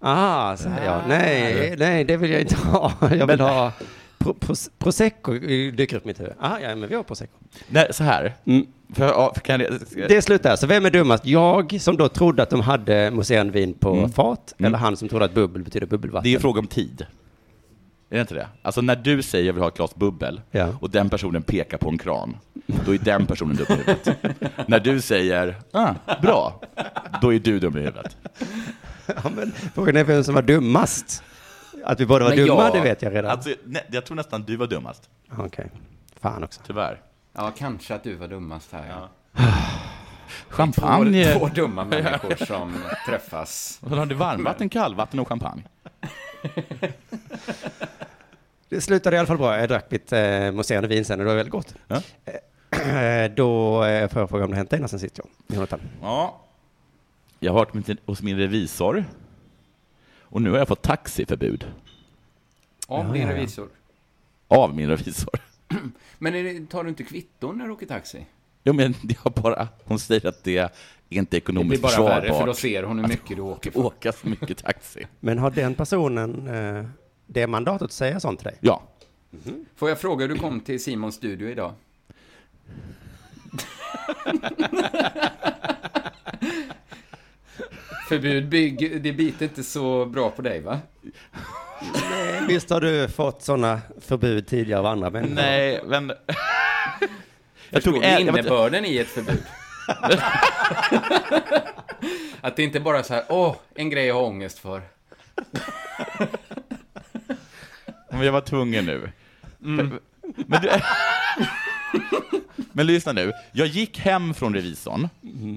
[0.00, 2.92] Aha, säger jag, nej, nej det vill jag inte ha.
[3.18, 3.72] Jag vill ha
[4.18, 5.32] pro, pros, prosecco,
[5.72, 6.32] dyker upp mitt huvud.
[6.40, 7.32] Ah, ja, men vi har prosecco.
[7.68, 8.34] Nej, så här.
[8.44, 8.66] Mm.
[8.92, 9.72] För, kan jag,
[10.08, 11.26] Det slutar Så vem är dummast?
[11.26, 14.10] Jag som då trodde att de hade mousserande vin på Mm.
[14.10, 14.68] fat, Mm.
[14.68, 16.24] eller han som trodde att bubbel betyder bubbelvatten?
[16.24, 17.06] det är en fråga om tid.
[18.10, 18.46] Är det inte det?
[18.62, 20.68] Alltså när du säger jag vill ha ett glas bubbel Ja.
[20.80, 22.36] och den personen pekar på en kran,
[22.86, 24.08] då är den personen dum i huvudet.
[24.68, 26.60] när du säger ah, bra,
[27.22, 28.16] då är du dum i huvudet.
[29.06, 31.22] Ja, men frågan är vem som var dummast.
[31.84, 33.30] Att vi båda var Men dumma, jag- det vet jag redan.
[33.30, 35.70] Alltså, nej, jag tror nästan du var dummast, Okej.
[36.20, 36.60] Fan också.
[36.66, 37.00] tyvärr.
[37.32, 38.88] Ja, kanske att du var dummast här.
[38.88, 39.08] Ja.
[40.48, 41.32] Champagne.
[41.32, 43.80] Två, två dumma människor som träffas.
[43.88, 45.62] Har du varmvatten, kallvatten och champagne?
[48.68, 49.58] Det slutade i alla fall bra.
[49.58, 51.74] Jag drack mitt eh, mousserande vin sen och det var väldigt gott.
[51.88, 52.02] Ja.
[52.24, 55.28] Eh, då eh, får jag fråga om det hänt dig sen sist, John.
[55.46, 55.80] Jonathan.
[56.02, 56.40] Ja.
[57.40, 59.04] Jag har varit hos min revisor
[60.20, 61.66] och nu har jag fått taxiförbud
[62.88, 63.28] Av din ja.
[63.34, 63.68] revisor.
[64.48, 65.34] av min revisor.
[66.18, 68.26] Men är det, tar du inte kvitton när du åker taxi?
[68.64, 70.70] Jo, men det har bara, hon säger att det är
[71.08, 73.70] inte Det ekonomiskt blir bara värre, för då försvarbart ser hon hur mycket du åker
[73.70, 73.84] att för.
[73.84, 75.06] åka så mycket taxi.
[75.20, 76.84] Men har den personen eh,
[77.26, 78.56] det mandatet att säga sånt till dig?
[78.60, 78.82] Ja,
[79.76, 81.72] Får jag fråga hur du kom till Simons studio idag?
[88.08, 90.80] Förbud bygg, det biter inte så bra på dig va?
[92.10, 93.80] Nej, visst har du fått sådana
[94.12, 95.34] förbud tidigare av andra människor?
[95.34, 96.08] nej, men...
[97.70, 99.42] jag jag vet- innebörden i ett förbud?
[102.40, 104.82] Att det inte bara är så här, åh, en grej jag har ångest för.
[108.10, 109.12] Men jag var tvungen nu.
[109.58, 109.98] Men,
[110.46, 110.70] men, du,
[112.72, 113.32] men lyssna nu.
[113.52, 115.08] Jag gick hem från revisorn,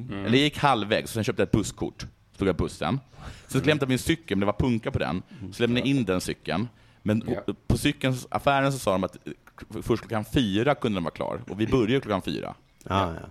[0.09, 2.05] eller jag gick halvvägs, sen köpte jag ett busskort.
[2.35, 2.99] Stod jag på bussen.
[3.21, 5.23] Sen skulle jag hämta min cykel, men det var punka på den.
[5.53, 6.67] Så lämnade jag in den cykeln.
[7.07, 7.53] Men Ja.
[7.67, 9.33] på cykelns affären så sa de att eh,
[9.81, 11.41] först klockan fyra kunde den vara klar.
[11.49, 12.55] Och vi började klockan fyra.
[12.83, 13.27] Ja, ja.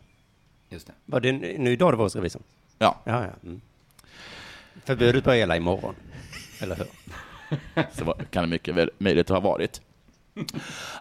[0.69, 0.93] Just det.
[1.07, 2.43] Var det nu idag du var hos revisorn?
[2.79, 3.31] Ja, Ja, ja.
[3.43, 3.61] Mm.
[4.85, 5.95] Förbudet börjar gälla imorgon.
[6.61, 6.87] Eller hur?
[7.99, 9.81] så var, kan det mycket väl möjligt att ha varit.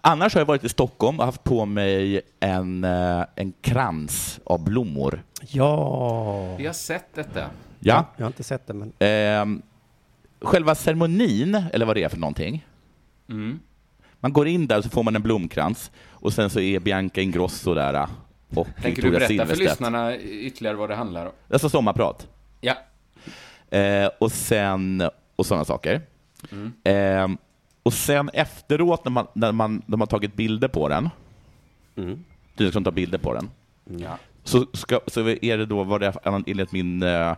[0.01, 4.63] Annars har jag varit i Stockholm och haft på mig en, eh, en krans av
[4.63, 5.23] blommor.
[5.41, 6.55] Ja.
[6.55, 7.49] Vi har sett detta.
[7.79, 8.05] Ja.
[8.17, 8.93] Jag har inte sett det, men...
[8.99, 9.61] Ehm,
[10.43, 12.65] själva ceremonin, eller vad det är för någonting.
[13.29, 13.59] Mm.
[14.19, 17.21] Man går in där och så får man en blomkrans och sen så är Bianca
[17.21, 18.09] Ingrosso där äh,
[18.55, 19.59] och Tänker du berätta för Silvstedt.
[19.59, 21.31] lyssnarna ytterligare vad det handlar om?
[21.49, 22.27] Alltså sommarprat.
[22.61, 22.73] Ja.
[23.77, 25.03] Eh, och sen,
[25.35, 26.01] och sådana saker.
[26.51, 26.73] Mm.
[26.83, 27.37] Ehm,
[27.83, 31.09] och sen efteråt när man, när man, de har tagit bilder på den,
[31.95, 32.23] Mm.
[32.55, 33.49] du som tar bilder på den,
[33.99, 34.17] ja.
[34.43, 36.13] så, ska, så är det då, vad det
[36.47, 37.35] enligt min, eh,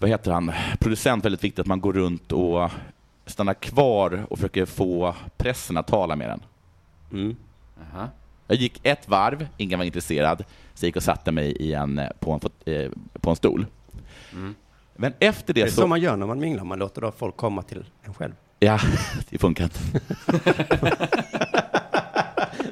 [0.00, 2.70] vad heter han, producent, väldigt viktigt att man går runt och
[3.26, 6.40] stannar kvar och försöker få pressen att tala med den.
[7.12, 7.36] Mm.
[7.82, 8.08] Aha.
[8.46, 12.00] Jag gick ett varv, ingen var intresserad, så jag gick och satte mig i en,
[12.18, 13.66] på, en, eh, på en stol.
[14.32, 14.54] Mm.
[14.96, 15.86] Men efter Det det är så så...
[15.86, 18.32] man gör när man minglar, man låter då folk komma till en själv.
[18.58, 18.80] Ja,
[19.30, 19.80] det funkar inte.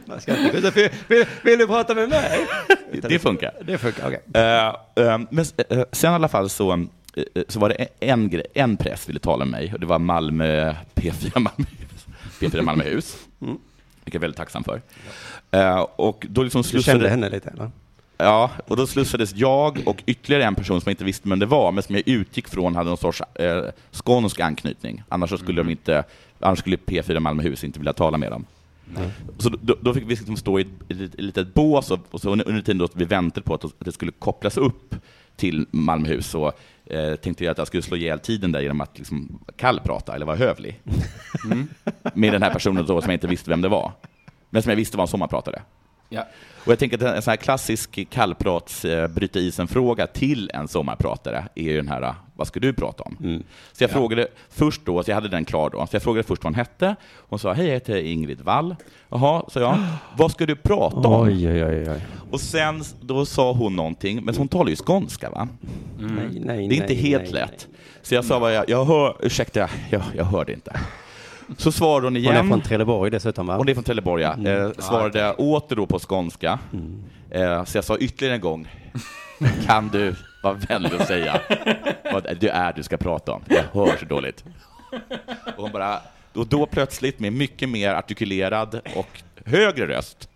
[0.07, 2.47] Man ska inte, vill, vill, vill du prata med mig?
[2.93, 3.53] Det funkar.
[3.65, 4.21] Det funkar, okej.
[4.35, 4.67] Eh,
[5.05, 6.79] eh, men eh, sen i alla fall så, eh,
[7.49, 11.39] så var det en, en press ville tala med mig och det var Malmö, P4
[11.39, 12.07] Malmöhus.
[12.41, 13.27] P4 Malmöhus.
[13.41, 13.59] Mm.
[14.05, 14.83] Vilket jag är väldigt tacksam för.
[15.51, 17.71] Eh, och då liksom Du kände slussade, henne lite, eller?
[18.19, 21.47] ja, och då slussades jag och ytterligare en person som jag inte visste vem det
[21.47, 25.03] var, men som jag utgick från hade någon sorts eh, skånsk anknytning.
[25.09, 26.05] Annars skulle de inte,
[26.41, 28.45] annars skulle P4 Malmöhus inte vilja tala med dem.
[29.39, 32.21] Så då, då fick vi liksom stå i ett, i ett litet bås och, och
[32.21, 34.95] så under under tiden då vi väntade på att, att det skulle kopplas upp
[35.37, 36.53] till Malmöhus så
[36.91, 40.27] eh, tänkte jag att jag skulle slå ihjäl tiden där genom att liksom kallprata eller
[40.27, 40.81] vara hövlig.
[42.15, 43.93] Med den här personen då som jag inte visste vem det var.
[44.51, 45.63] Men som jag visste var en sommarpratare.
[46.09, 46.27] Ja.
[46.65, 51.49] Och jag tänker att en sån här klassisk kallprats eh, bryta isen-fråga till en sommarpratare
[51.55, 53.17] är ju den här, vad ska du prata om?
[53.21, 53.43] Mm.
[53.73, 56.45] Så jag frågade först då, så jag hade den klar då, så jag frågade först
[56.45, 56.97] vad hon hette.
[57.17, 58.77] Hon sa, hej jag heter Ingrid Wall.
[59.09, 59.79] Jaha, sa jag,
[60.17, 61.23] vad ska du prata om?
[61.23, 62.01] Oj, oj, oj, oj.
[62.31, 65.49] Och sen då sa hon någonting, men hon talar ju skånska va?
[65.99, 67.69] Nej, nej, Det är inte nej, helt nej, lätt.
[68.03, 70.81] Så jag sa, jag, jag hör, ursäkta, jag, jag hörde inte.
[71.57, 72.37] Så svarade hon igen.
[72.37, 73.57] Hon är från Trelleborg dessutom, va?
[73.57, 74.51] Hon är från Trelleborg, ja.
[74.51, 76.59] Eh, svarade åter då på skånska.
[77.31, 78.69] Eh, så jag sa ytterligare en gång,
[79.67, 81.41] kan du vara vänlig och säga
[82.13, 83.43] vad det är du ska prata om?
[83.47, 84.45] Jag hör så dåligt.
[85.57, 86.01] Och hon bara,
[86.35, 90.31] och då plötsligt med mycket mer artikulerad och högre röst,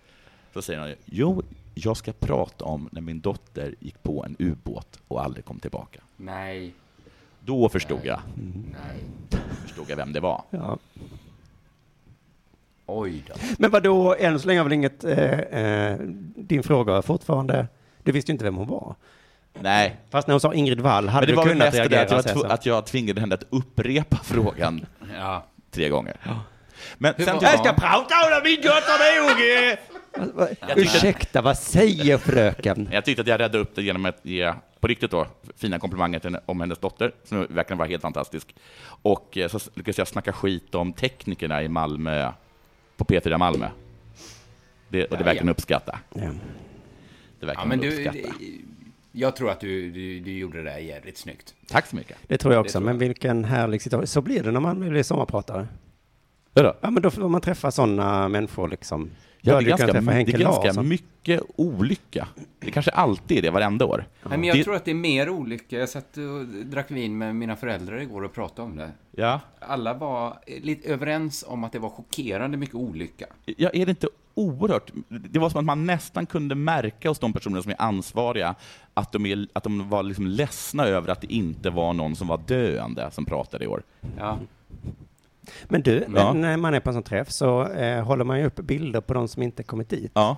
[0.54, 1.42] så säger hon, jo,
[1.74, 6.00] jag ska prata om när min dotter gick på en ubåt och aldrig kom tillbaka.
[6.16, 6.74] Nej.
[7.40, 8.20] Då förstod jag,
[8.72, 9.04] Nej.
[9.66, 10.42] förstod jag vem det var.
[10.50, 10.78] Ja.
[12.86, 13.34] Oj då.
[13.58, 15.98] Men vad då än så länge har väl inget, eh, eh,
[16.36, 17.66] din fråga fortfarande,
[18.02, 18.94] du visste ju inte vem hon var.
[19.60, 21.82] Nej, Fast när hon sa Ingrid Wall hade men det du var kunnat mest det
[21.82, 22.46] reagera där att jag, och säga var så.
[22.48, 24.86] tv- att jag tvingade henne att upprepa frågan
[25.18, 25.46] Ja.
[25.70, 26.16] tre gånger.
[26.98, 29.40] Men sen Jag ska prata om min dotter nog!
[30.76, 32.88] Ursäkta, vad säger fröken?
[32.92, 36.18] jag tyckte att jag räddade upp det genom att ge, på riktigt då, fina komplimanger
[36.18, 38.54] till henne om hennes dotter, som verkligen var helt fantastisk.
[39.02, 42.32] Och eh, så lyckades jag snacka skit om teknikerna i Malmö,
[42.96, 43.68] på P4 Malmö.
[44.88, 45.98] Det, och det verkar hon uppskatta.
[46.14, 46.20] Ja.
[47.40, 48.34] Det verkar ja, men hon du, uppskatta.
[49.12, 51.54] Jag tror att du, du, du gjorde det där jävligt snyggt.
[51.68, 52.16] Tack så mycket.
[52.26, 52.98] Det tror jag Det också, tror men jag.
[52.98, 54.06] vilken härlig situation.
[54.06, 55.68] Så blir det när man blir sommarpratare.
[56.54, 56.74] Vadå?
[56.80, 59.10] Ja, men då får man träffa sådana människor liksom.
[59.44, 60.88] Ja, det är ganska, träffa det är ganska Larsson.
[60.88, 62.28] mycket olycka.
[62.60, 64.04] Det kanske alltid är det varenda år.
[64.22, 65.78] Nej, men jag Det- tror att det är mer olycka.
[65.78, 68.90] Jag satt och drack vin med mina föräldrar igår och pratade om det.
[69.10, 69.40] Ja.
[69.58, 73.26] Alla var lite överens om att det var chockerande mycket olycka.
[73.44, 74.90] Ja, är det inte oerhört...
[75.08, 78.54] Det var som att man nästan kunde märka hos de personer som är ansvariga
[78.94, 82.28] att de, är, att de var liksom ledsna över att det inte var någon som
[82.28, 83.82] var döende som pratade i år.
[84.18, 84.38] Ja.
[85.64, 86.32] Men du, Ja.
[86.32, 89.14] när man är på en sån träff så eh, håller man ju upp bilder på
[89.14, 90.10] de som inte kommit dit.
[90.14, 90.36] Ja.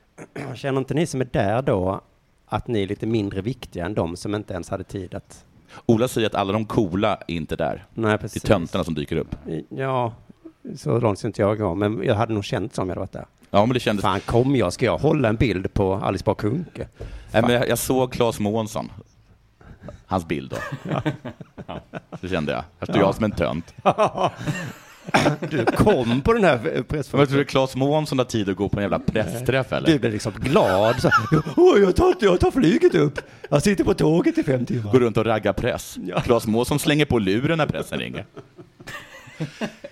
[0.54, 2.00] Känner inte ni som är där då
[2.46, 5.44] att ni är lite mindre viktiga än de som inte ens hade tid att...
[5.86, 7.86] Ola säger att alla de coola är inte där.
[7.94, 8.44] Nej, Det precis.
[8.44, 9.36] är töntarna som dyker upp.
[9.68, 10.12] Ja,
[10.76, 13.12] så långt ska inte jag gå, men jag hade nog känt som jag hade varit
[13.12, 13.26] där.
[13.50, 14.02] Ja, men det kändes...
[14.02, 16.88] Fan, kom jag, ska jag hålla en bild på Alice Bah Kuhnke?
[17.32, 18.92] Nej, men jag, jag såg Claes Månsson.
[20.06, 21.00] Hans bild då.
[22.20, 22.64] Så kände jag.
[22.78, 23.74] Här står jag som en tönt.
[25.50, 27.26] Du kom på den här jag pressfrågan.
[27.26, 29.86] tror du Claes Månsson har tid att gå på en jävla pressträff eller?
[29.86, 31.00] Du blev liksom glad.
[31.00, 31.10] Så,
[31.56, 33.20] Åh, jag, tar, jag tar flyget upp.
[33.50, 34.92] Jag sitter på tåget i fem timmar.
[34.92, 35.98] Går runt och raggar press.
[36.06, 36.20] Ja.
[36.20, 38.26] Claes Månsson slänger på luren när pressen ringer.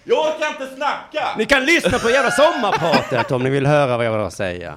[0.04, 1.28] Jag kan inte snacka!
[1.38, 4.74] Ni kan lyssna på jävla sommarpratet om ni vill höra vad jag har att säga.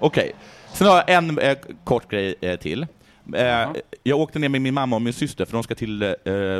[0.00, 0.32] Okej,
[0.72, 2.86] sen har jag en eh, kort grej eh, till.
[3.34, 3.68] Eh,
[4.02, 6.12] jag åkte ner med min mamma och min syster för de ska till, eh,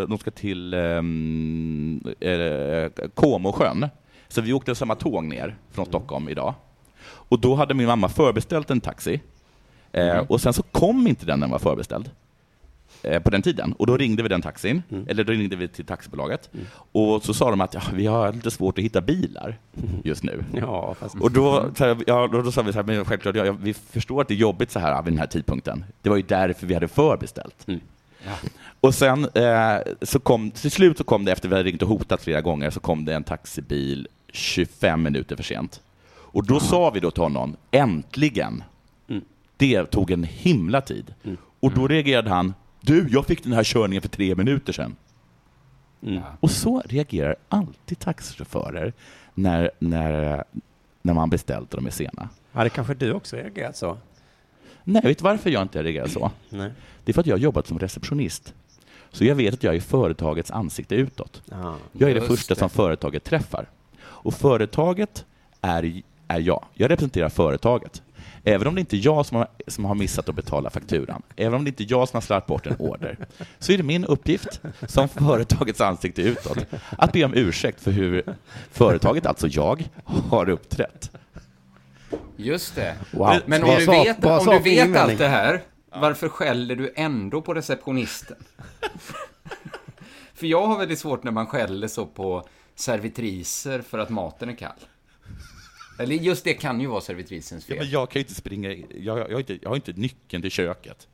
[0.09, 3.89] de ska till ehm, eh, Comosjön.
[4.29, 6.55] Så vi åkte samma tåg ner från Stockholm idag.
[7.05, 9.21] Och då hade min mamma förbeställt en taxi.
[9.93, 12.11] Eh, Och sen så kom inte den när den var förbeställd.
[13.03, 13.73] Eh, på den tiden.
[13.73, 16.51] Och då ringde vi den taxin, eller då ringde vi till taxibolaget.
[16.93, 19.59] Och så sa de att ja, vi har lite svårt att hitta bilar
[20.05, 20.45] just nu.
[20.53, 21.15] Ja, fast...
[21.15, 23.75] Och då, så här, ja, då, då sa vi så här, men självklart, ja, vi
[23.75, 25.85] förstår att det är jobbigt så här vid den här tidpunkten.
[26.03, 27.67] Det var ju därför vi hade förbeställt.
[28.81, 31.89] Och sen eh, så kom, till slut så kom det, efter vi hade ringt och
[31.89, 35.81] hotat flera gånger, så kom det en taxibil 25 minuter för sent.
[36.11, 38.63] Och då sa vi då till honom, äntligen!
[39.57, 41.15] Det tog en himla tid.
[41.61, 42.55] Och då reagerade han,
[42.89, 44.97] du, jag fick den här körningen för tre minuter sedan.
[46.41, 48.93] Och så reagerar alltid taxichaufförer
[49.35, 50.45] när, när,
[51.03, 52.29] när man beställt och de är sena.
[52.53, 53.99] Hade kanske du också reagerat så?
[54.85, 56.31] Nej, vet du varför jag inte reagerar så?
[56.49, 56.71] Nej.
[57.05, 58.55] Det är för att jag har jobbat som receptionist.
[59.11, 61.43] Så jag vet att jag är företagets ansikte utåt.
[61.51, 61.77] Ja.
[61.93, 62.59] Jag är det första det.
[62.59, 63.67] som företaget träffar.
[64.01, 65.25] Och företaget
[65.61, 66.65] är, är jag.
[66.75, 68.03] Jag representerar företaget.
[68.45, 71.55] Även om det inte är jag som har, som har missat att betala fakturan, även
[71.55, 73.19] om det inte är jag som har slarvat bort en order,
[73.59, 76.59] så är det min uppgift som företagets ansikte utåt
[76.91, 78.23] att be om ursäkt för hur
[78.73, 81.11] företaget, alltså jag, har uppträtt.
[82.37, 82.97] Just det.
[83.11, 83.37] Wow.
[83.47, 87.55] Men om du vet, om du vet allt det här, varför skäller du ändå på
[87.55, 88.37] receptionisten?
[90.35, 94.57] för jag har väldigt svårt när man skäller så på servitriser för att maten är
[94.57, 94.79] kall.
[95.99, 97.85] Eller just det kan ju vara servitrisens Ja, fel.
[97.85, 100.51] men jag kan ju inte springa, jag, jag, har inte, jag har inte nyckeln till
[100.51, 101.09] köket.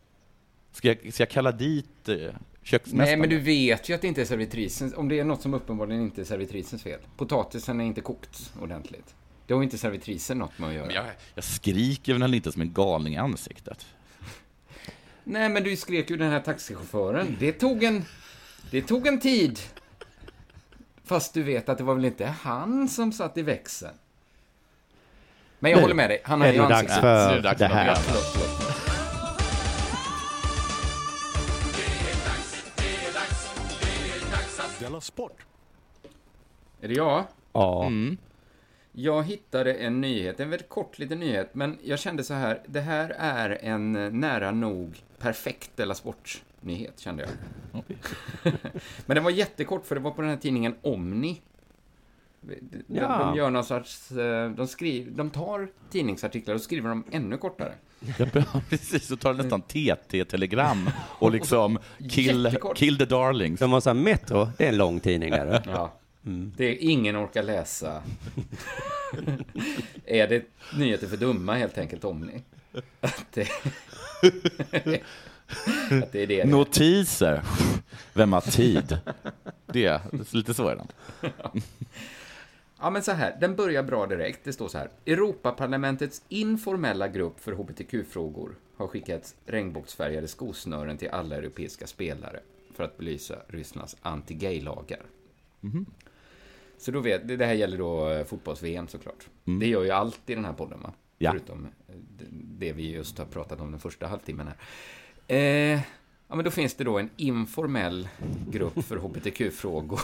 [0.73, 2.17] Ska jag, ska jag kalla dit eh,
[2.63, 2.99] köksmästaren?
[3.09, 5.55] Nej, men du vet ju att det inte är servitrisens, om det är något som
[5.55, 7.01] uppenbarligen inte är servitrisens fel.
[7.17, 9.15] Potatisen är inte kokt ordentligt.
[9.47, 10.87] Det har ju inte servitrisen något med att göra.
[10.87, 13.87] Men jag, jag skriker väl inte som en galning i ansiktet?
[15.25, 17.37] Nej, men du skrek ju den här taxichauffören.
[17.41, 18.05] Det tog en...
[18.71, 19.59] Det tog en tid.
[21.05, 23.95] Fast du vet att det var väl inte han som satt i växeln.
[25.65, 26.21] Men jag Nu håller med dig.
[26.25, 27.01] Han har är det ju ansiktet.
[27.01, 27.87] för det är dags det för här.
[27.87, 28.51] Ja, förlåt, förlåt.
[34.81, 35.47] Della Sport!
[36.81, 37.25] Är det jag?
[37.53, 37.85] Ja.
[37.87, 38.17] Mm.
[38.93, 42.81] Jag hittade en nyhet, en väldigt kort liten nyhet, men jag kände så här, det
[42.81, 47.83] här är en eh, nära nog perfekt Della Sport-nyhet, kände jag.
[49.07, 51.43] men den var jättekort, för det var på den här tidningen Omni.
[52.47, 52.55] De,
[52.87, 53.19] Ja.
[53.19, 57.73] de gör någon sorts, eh, de, skriver, de tar tidningsartiklar och skriver dem ännu kortare.
[58.19, 58.27] Ja,
[58.71, 61.79] precis, så tar nästan TT-telegram och liksom
[62.11, 63.61] kill, kill the darlings.
[63.61, 65.63] De har så här, Metro, det är en lång tidning där.
[65.67, 65.93] Ja.
[66.57, 68.03] Det är ingen orkar läsa.
[70.07, 70.45] är det
[70.79, 72.43] nyheter för dumma helt enkelt, Omni?
[73.01, 73.49] Att det,
[76.03, 76.45] att det är det.
[76.45, 77.43] Notiser.
[78.13, 78.99] Vem har tid?
[79.67, 80.01] Det,
[80.33, 80.89] lite så är den.
[82.85, 84.41] Ja, men så här, den börjar bra direkt.
[84.45, 84.91] Det står så här.
[85.07, 92.41] Europaparlamentets informella grupp för hbtq-frågor har skickat regnbågsfärgade skosnören till alla europeiska spelare
[92.75, 95.01] för att belysa Rysslands anti-gay-lagar.
[96.79, 99.29] Så då vet, det här gäller då eh, fotbolls-VM såklart.
[99.45, 100.93] Det gör ju allt i den här podden, va?
[101.19, 101.31] Ja.
[101.33, 102.25] Förutom eh, det-
[102.67, 104.57] det vi just har pratat om den första halvtimmen här.
[105.37, 105.81] Eh,
[106.29, 108.09] ja, men då finns det då en informell
[108.51, 110.01] grupp för hbtq-frågor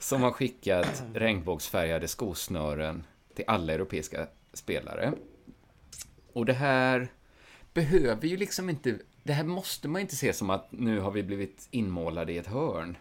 [0.00, 5.12] som har skickat regnbågsfärgade skosnören till alla europeiska spelare.
[6.32, 7.08] Och det här
[7.74, 8.98] behöver ju liksom inte...
[9.22, 12.46] Det här måste man inte se som att nu har vi blivit inmålade i ett
[12.46, 12.96] hörn.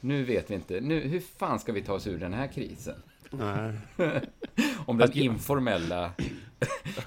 [0.00, 0.80] Nu vet vi inte.
[0.80, 3.02] Nu, hur fan ska vi ta oss ur den här krisen?
[4.86, 6.12] Om den informella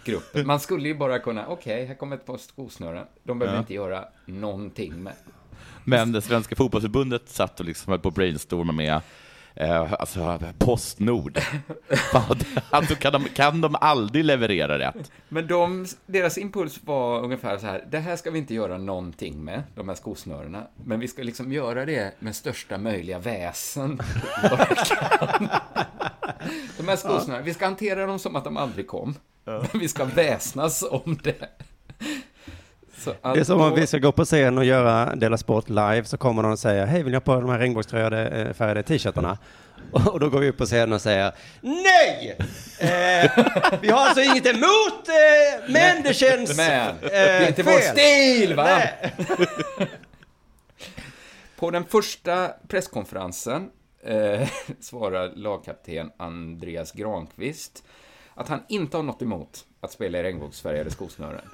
[0.05, 0.47] gruppen.
[0.47, 3.07] Man skulle ju bara kunna, okej, här kommer ett par skosnören.
[3.23, 3.61] De behöver Ja.
[3.61, 5.13] inte göra någonting med.
[5.83, 9.01] Men det svenska fotbollsförbundet satt och liksom höll på att brainstorma med
[9.55, 11.39] eh, alltså, Postnord.
[12.69, 15.11] Alltså, kan, de, kan de aldrig leverera rätt?
[15.29, 19.43] Men de, deras impuls var ungefär så här, det här ska vi inte göra någonting
[19.43, 24.01] med, de här skosnörena, men vi ska liksom göra det med största möjliga väsen.
[26.77, 30.05] De här skosnörena, vi ska hantera dem som att de aldrig kom, men vi ska
[30.05, 31.49] väsnas om det.
[33.03, 36.17] Det är som om vi ska gå på scen och göra Dela Sport live så
[36.17, 39.37] kommer någon och säger hej vill ni ha på de här regnbågsfärgade eh, t-shirtarna?
[39.91, 42.37] Och då går vi upp på scenen och säger nej!
[42.79, 43.31] Eh,
[43.81, 47.71] vi har alltså inget emot eh, men det känns Men, eh, det är inte vår
[47.71, 47.97] fel.
[47.97, 48.63] stil, va?
[48.63, 49.13] Nej.
[51.59, 53.69] På den första presskonferensen
[54.03, 54.47] eh,
[54.79, 57.83] svarar lagkapten Andreas Granqvist
[58.35, 61.49] att han inte har något emot att spela i regnbågsfärgade skosnören.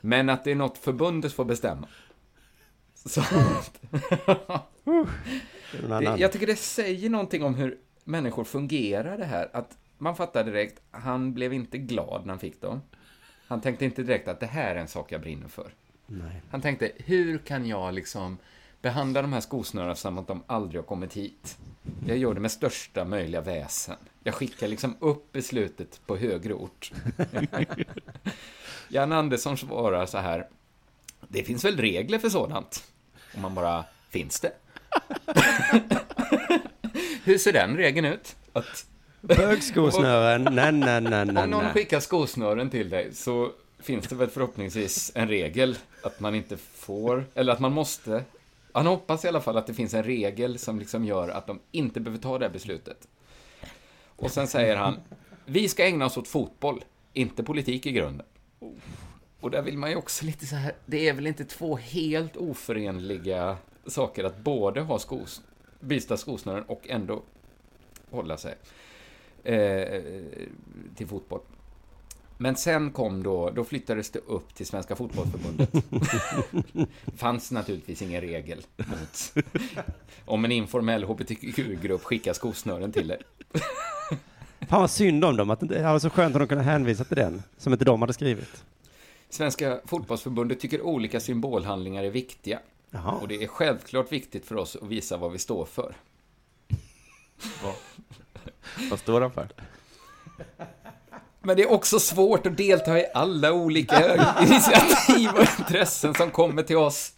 [0.00, 1.88] Men att det är något förbundet får bestämma.
[2.94, 3.22] Så,
[5.88, 9.50] Någon det, jag tycker det säger någonting om hur människor fungerar det här.
[9.52, 12.80] Att man fattar direkt, han blev inte glad när han fick dem.
[13.46, 15.74] Han tänkte inte direkt att det här är en sak jag brinner för.
[16.06, 16.42] Nej.
[16.50, 18.38] Han tänkte, hur kan jag liksom
[18.82, 21.58] behandla de här skosnörena som att de aldrig har kommit hit?
[22.06, 23.96] Jag gör det med största möjliga väsen.
[24.24, 26.92] Jag skickar liksom upp beslutet på högre ort.
[28.92, 30.46] Jan Andersson svarar så här,
[31.28, 32.84] det finns väl regler för sådant?
[33.34, 34.52] Och man bara, finns det?
[37.24, 38.36] hur ser den regeln ut?
[38.52, 38.86] Att
[39.20, 44.28] Bögskosnören, nej, nej, nej, nej, om någon skickar skosnören till dig så finns det väl
[44.28, 48.24] förhoppningsvis en regel att man inte får, eller att man måste.
[48.72, 51.60] Han hoppas i alla fall att det finns en regel som liksom gör att de
[51.70, 53.08] inte behöver ta det här beslutet.
[54.16, 54.96] Och sen säger han,
[55.44, 58.26] vi ska ägna oss åt fotboll, inte politik i grunden.
[59.40, 62.36] Och där vill man ju också lite så här, det är väl inte två helt
[62.36, 63.56] oförenliga
[63.86, 65.42] saker att både ha skos,
[65.80, 67.22] byta skosnören och ändå
[68.10, 68.54] hålla sig
[69.44, 70.02] eh,
[70.96, 71.40] till fotboll.
[72.38, 75.72] Men sen kom då, då flyttades det upp till Svenska Fotbollförbundet.
[76.72, 76.86] Det
[77.16, 79.44] fanns naturligtvis ingen regel mot
[80.24, 83.18] om en informell hbtq-grupp skickar skosnören till dig.
[84.68, 87.16] Fan vad synd om dem, att det var så skönt att de kunde hänvisa till
[87.16, 88.64] den, som inte de hade skrivit.
[89.30, 92.58] Svenska Fotbollförbundet tycker olika symbolhandlingar är viktiga.
[92.90, 93.12] Jaha.
[93.12, 95.94] Och det är självklart viktigt för oss att visa vad vi står för.
[98.90, 99.48] Vad står han för?
[101.42, 106.62] Men det är också svårt att delta i alla olika initiativ och intressen som kommer
[106.62, 107.12] till oss.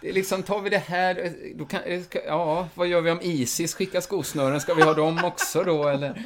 [0.00, 1.80] Det är liksom, tar vi det här, då kan,
[2.26, 4.60] ja, vad gör vi om Isis skickar skosnören?
[4.60, 6.24] Ska vi ha dem också då, eller?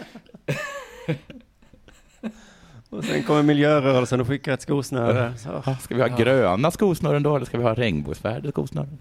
[2.91, 5.35] Och sen kommer miljörörelsen och skickar ett skosnöre.
[5.39, 5.75] Så.
[5.81, 8.99] Ska vi ha gröna skosnören då, eller ska vi ha regnbågsfärgade skosnören?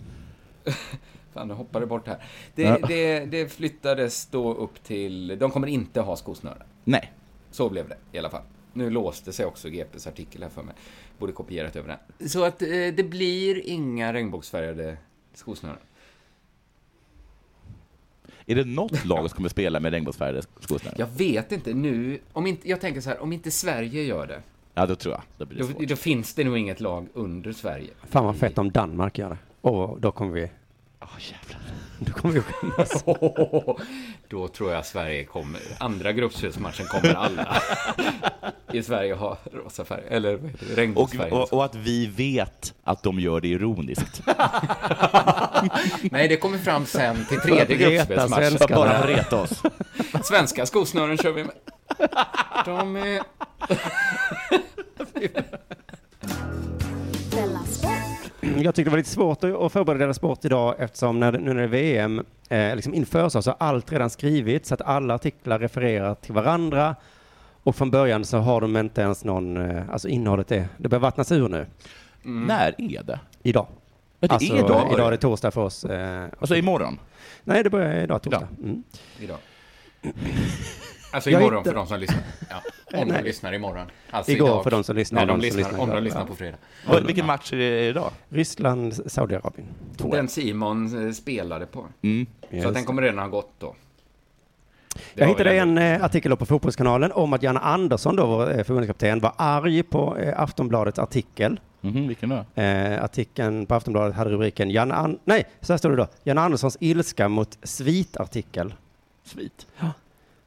[1.33, 2.17] Fan, nu hoppade bort här.
[2.55, 2.77] Det, Ja.
[2.87, 6.63] det, det flyttades då upp till, de kommer inte ha skosnören.
[6.83, 7.13] Nej.
[7.51, 8.41] Så blev det i alla fall.
[8.73, 10.75] Nu låste sig också GPs artikel här för mig.
[11.19, 12.29] Borde kopierat över den.
[12.29, 14.97] Så att eh, det blir inga regnbågsfärgade
[15.33, 15.77] skosnören.
[18.45, 20.95] Är det något lag som kommer spela med regnbågsfärgade skosnören?
[20.99, 24.41] Jag vet inte nu, om inte, jag tänker så här, om inte Sverige gör det,
[24.75, 25.21] Ja, då tror jag.
[25.37, 25.87] Då blir det då, svårt.
[25.87, 27.89] då finns det nog inget lag under Sverige.
[28.09, 29.37] Fan vad fett om Danmark gör det.
[29.69, 30.49] Och då kommer vi...
[31.01, 31.42] Åh, jävlar.
[31.99, 33.03] Då kommer vi skämmas.
[34.29, 37.61] Då tror jag Sverige kommer, andra gruppspelsmatchen kommer alla
[38.73, 41.31] i Sverige ha rosa färg, eller vad heter det, Och, regnbågsfärg.
[41.31, 44.21] och, och att vi vet att de gör det ironiskt.
[46.11, 48.57] Nej, det kommer fram sen till tredje gruppspelsmatchen.
[48.69, 49.61] Bara att reta oss.
[50.23, 51.55] Svenska skosnören kör vi med.
[52.65, 53.21] De är...
[58.53, 58.63] Sport.
[58.65, 61.63] Jag tyckte det var lite svårt att förbereda sport idag eftersom när, nu när det
[61.63, 66.15] är VM eh, liksom inför så har allt redan skrivits så att alla artiklar refererar
[66.15, 66.95] till varandra
[67.63, 71.01] och från början så har de inte ens någon, eh, alltså innehållet är, det börjar
[71.01, 71.65] vattnas ur nu,
[72.23, 73.19] När är det?
[73.43, 73.67] idag.
[74.19, 74.89] Ja, det alltså, är idag.
[74.93, 75.85] idag är det torsdag för oss.
[75.85, 76.99] Eh, Alltså imorgon?
[77.43, 78.47] nej, det börjar idag torsdag.
[78.63, 78.83] Mm.
[79.19, 79.37] Idag.
[81.13, 82.19] Alltså imorgon hittar- för de som lyssnar.
[82.49, 82.61] Ja,
[83.01, 83.87] om de lyssnar imorgon.
[84.09, 84.63] Alltså Igår idag.
[84.63, 86.27] för de som lyssnar, Nej, de de som lyssnar, lyssnar om de lyssnar Ja.
[86.27, 86.57] på fredag.
[86.87, 88.11] Vad- Vilken match är det idag?
[88.29, 89.67] Ryssland, Saudiarabien.
[89.97, 91.85] Den Simon eh, spelade på.
[92.01, 92.25] Mm.
[92.63, 93.75] Så den kommer redan ha gått då.
[95.13, 98.63] Det Jag hittade en eh, artikel på Fotbollskanalen om att Janne Andersson, då, vår eh,
[98.63, 101.59] förbundskapten, var arg på eh, Aftonbladets artikel.
[101.81, 102.61] Mhm, vilken då?
[102.61, 106.07] Eh, artikeln på Aftonbladet hade rubriken Janne An- Nej, så här står det då.
[106.23, 108.73] Janne Anderssons ilska mot svitartikel.
[109.25, 109.67] Svit.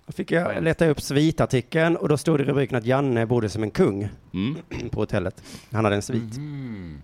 [0.07, 3.49] Då fick jag leta upp svitartikeln och då stod det i rubriken att Janne bodde
[3.49, 4.57] som en kung Mm.
[4.91, 5.43] på hotellet.
[5.73, 6.37] Han hade en svit.
[6.37, 7.03] Mm.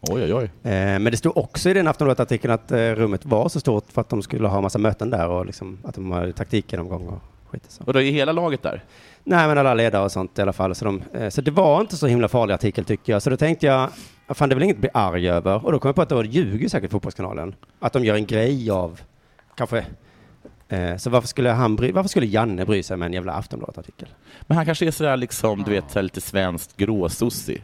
[0.00, 0.44] Oj, oj, oj.
[0.44, 0.50] Eh,
[0.98, 4.08] men det stod också i den Aftonbladet-artikeln att eh, rummet var så stort för att
[4.08, 7.18] de skulle ha massa möten där och liksom, att de hade taktikgenomgång och
[7.50, 7.82] skit och så.
[7.84, 8.82] Och då är hela laget där?
[9.24, 10.74] Nej, men alla ledare och sånt i alla fall.
[10.74, 13.22] Så, de, eh, så det var inte så himla farlig artikel tycker jag.
[13.22, 13.90] Så då tänkte jag,
[14.26, 15.64] "Ja, fan det är väl inget att bli arg över.
[15.66, 17.54] Och då kom jag på att då ljuger säkert Fotbollskanalen.
[17.80, 19.00] Att de gör en grej av,
[19.56, 19.84] kanske.
[20.68, 24.08] Eh, så varför skulle, han bry, varför skulle Janne bry sig med en jävla Aftonbladet-artikel?
[24.42, 27.62] Men han kanske är sådär liksom, du vet, så lite svenskt gråsossig.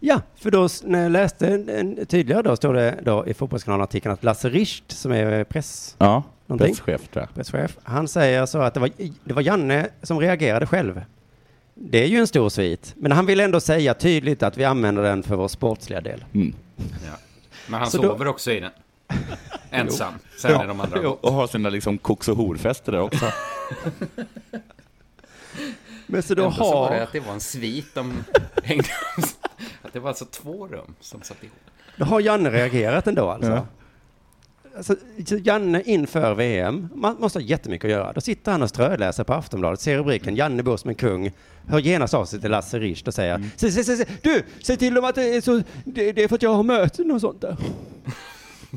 [0.00, 1.64] Ja, för då när jag läste
[2.08, 6.74] tydligare då står det då i Fotbollskanalen-artikeln att Lasse Richt som är press, Ja, Någonting?
[6.74, 7.34] presschef tror jag.
[7.34, 8.90] presschef, han säger så att det var,
[9.24, 11.02] det var Janne som reagerade själv.
[11.74, 15.02] Det är ju en stor svit, men han vill ändå säga tydligt att vi använder
[15.02, 16.24] den för vår sportsliga del.
[16.34, 16.54] Mm.
[16.76, 17.12] Ja.
[17.68, 18.70] Men han Så då- sover också i den.
[19.70, 20.14] Ensam.
[20.38, 21.18] Sen är de andra Jo.
[21.20, 23.26] Och har sina liksom koks och horfester där också.
[26.06, 28.24] Men så då Ändå så var det har, att det var en svit de
[28.62, 28.88] hängde
[29.82, 31.56] Att det var alltså två rum som satt ihop.
[31.96, 33.50] då har Janne reagerat ändå alltså.
[33.50, 33.66] Ja.
[34.76, 34.96] Alltså,
[35.26, 38.12] så Janne inför VM, man måste ha jättemycket att göra.
[38.12, 41.32] Då sitter han och ströläser på Aftonbladet, ser rubriken Janne bor som en kung,
[41.68, 44.76] hör genast av sig till Lasse Richt och säger se, se, se, se, du, säg
[44.76, 47.20] till dem att det är så, det, det är för att jag har möten och
[47.20, 47.56] sånt där.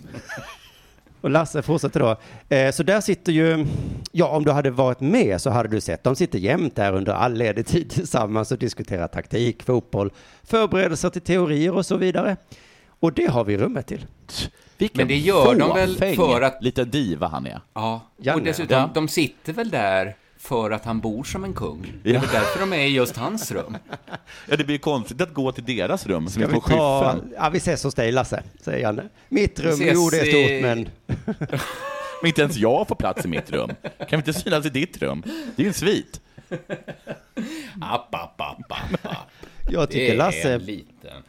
[1.22, 2.18] och Lasse fortsätter då,
[2.56, 3.66] eh, så där sitter ju,
[4.12, 7.14] ja om du hade varit med så hade du sett, de sitter jämt där under
[7.14, 10.12] all ledig tid tillsammans och diskuterar taktik, fotboll,
[10.44, 12.38] förberedelser till teorier och så vidare.
[13.00, 14.06] Och det har vi rummet till.
[14.78, 17.60] Vilken Men det gör de väl för att- Lite diva han är.
[17.74, 18.90] Ja, Janne, och dessutom, ja.
[18.94, 20.16] de sitter väl där
[20.48, 21.94] för att han bor som en kung.
[22.04, 23.78] Det är därför de är i just hans rum.
[24.50, 27.34] Ja, det blir ju konstigt att gå till deras rum som är Ska på skyffen.
[27.38, 29.04] ja vi ses hos dig Lasse, säger Janne.
[29.30, 30.90] Mitt rum, ses jo det är stort men
[32.22, 33.70] Men inte ens jag får plats i mitt rum.
[33.98, 35.24] Kan vi inte synas i ditt rum?
[35.26, 36.22] Det är ju en svit.
[37.82, 39.18] App, app, app, app, app.
[39.70, 41.24] Jag tycker Det Lasse, är liten.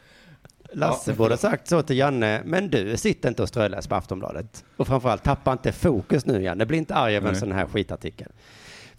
[0.73, 1.15] Lasse Ja.
[1.15, 4.65] borde ha sagt så till Janne, men du, sitt inte och ströläs på Aftonbladet.
[4.77, 8.27] Och framförallt, tappa inte fokus nu Janne, bli inte arg över en sån här skitartikel.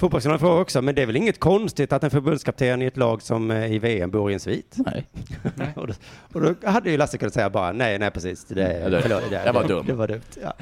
[0.00, 3.22] Fotbollskanalen frågar också, men det är väl inget konstigt att en förbundskapten i ett lag
[3.22, 4.76] som eh, i VM bor i en svit?
[4.76, 5.06] Nej.
[5.76, 5.94] och, då,
[6.32, 9.52] och då hade ju Lasse kunnat säga bara, nej, nej precis, det, det- förlåt, jag
[9.52, 9.86] var dum.
[9.86, 10.20] Det var dumt.
[10.42, 10.52] Ja.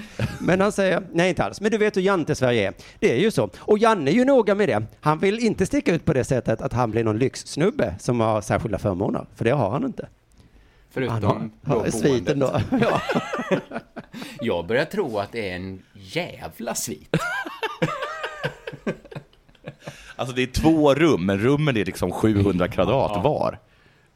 [0.41, 2.74] Men han säger, nej inte alls, men du vet hur Jante Sverige är.
[2.99, 3.51] Det är ju så.
[3.59, 4.82] Och Janne är ju noga med det.
[5.01, 8.41] Han vill inte sticka ut på det sättet att han blir någon lyxsnubbe som har
[8.41, 10.03] särskilda förmåner, för det har han inte.
[10.03, 10.11] Han
[10.91, 12.61] Förutom har, då sviten då.
[12.80, 13.01] Ja.
[14.41, 17.16] Jag börjar tro att det är en jävla svit.
[20.19, 23.59] Alltså det är två rum, men rummen är liksom 700 kvadrat var.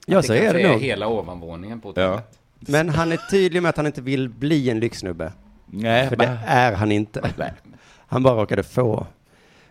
[0.07, 0.81] ja, så är det nog.
[0.81, 2.07] hela ovanvåningen på Ja.
[2.09, 2.39] hotellet.
[2.61, 5.33] Men han är tydlig med att han inte vill bli en lyxsnubbe.
[5.67, 7.31] Nej, För men det är han inte.
[7.39, 7.53] Nej.
[8.07, 9.07] Han bara råkade få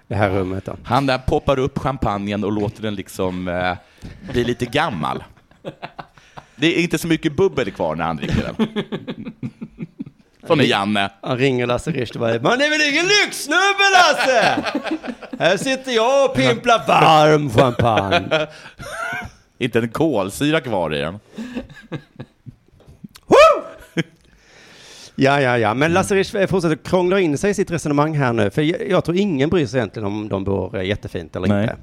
[0.07, 0.75] det här rummet då.
[0.83, 3.73] han där poppar upp champagnen och låter den liksom eh,
[4.31, 5.23] bli lite gammal.
[6.55, 8.67] Det är inte så mycket bubbel kvar när han dricker den.
[10.47, 11.09] Sån är Janne.
[11.21, 14.63] Han ringer Lasse Richt och bara, man är väl ingen lyxsnubbe Lasse?
[15.39, 18.47] Här sitter jag och pimplar varm champagne.
[19.57, 21.19] Inte en kolsyra kvar i den.
[25.15, 28.49] Ja, ja, ja, men Lasse Richt fortsätter krångla in sig i sitt resonemang här nu,
[28.49, 31.63] för jag, jag tror ingen bryr sig egentligen om de bor eh, jättefint eller Nej.
[31.63, 31.75] inte.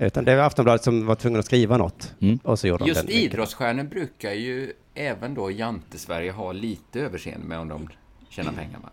[0.00, 2.14] Utan det var Aftonbladet som var tvungen att skriva något.
[2.20, 2.38] Mm.
[2.42, 3.10] Och så gjorde de Just den.
[3.10, 7.88] idrottsstjärnor brukar ju även då Jante-Sverige ha lite överseende med om de
[8.28, 8.78] tjänar pengar.
[8.82, 8.88] Va?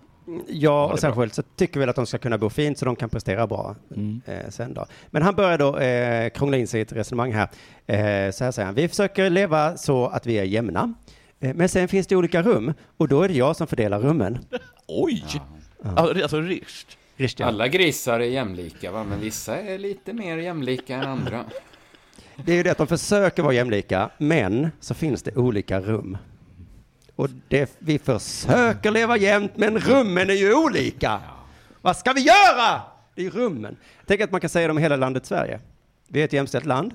[0.47, 3.10] Ja, och särskilt så tycker vi att de ska kunna bo fint så de kan
[3.10, 4.22] prestera bra Mm.
[4.26, 4.86] eh, sen då.
[5.08, 7.47] Men han börjar då eh, krångla in sig i ett resonemang här.
[7.86, 10.93] Eh, så här säger han, vi försöker leva så att vi är jämna.
[11.39, 14.38] Eh, men sen finns det olika rum och då är det jag som fördelar rummen.
[14.88, 15.24] Oj!
[15.84, 15.91] Ja.
[15.95, 16.41] Alltså.
[17.18, 17.45] Richt, ja.
[17.45, 19.03] Alla grisar är jämlika, va?
[19.03, 21.45] men vissa är lite mer jämlika än andra.
[22.45, 26.17] Det är ju det att de försöker vara jämlika, men så finns det olika rum.
[27.15, 31.21] Och det, vi försöker leva jämnt, men rummen är ju olika.
[31.81, 32.81] Vad ska vi göra?
[33.15, 33.75] Det är rummen.
[34.05, 35.59] Tänk att man kan säga det om hela landet Sverige.
[36.07, 36.93] Vi är ett jämställt land,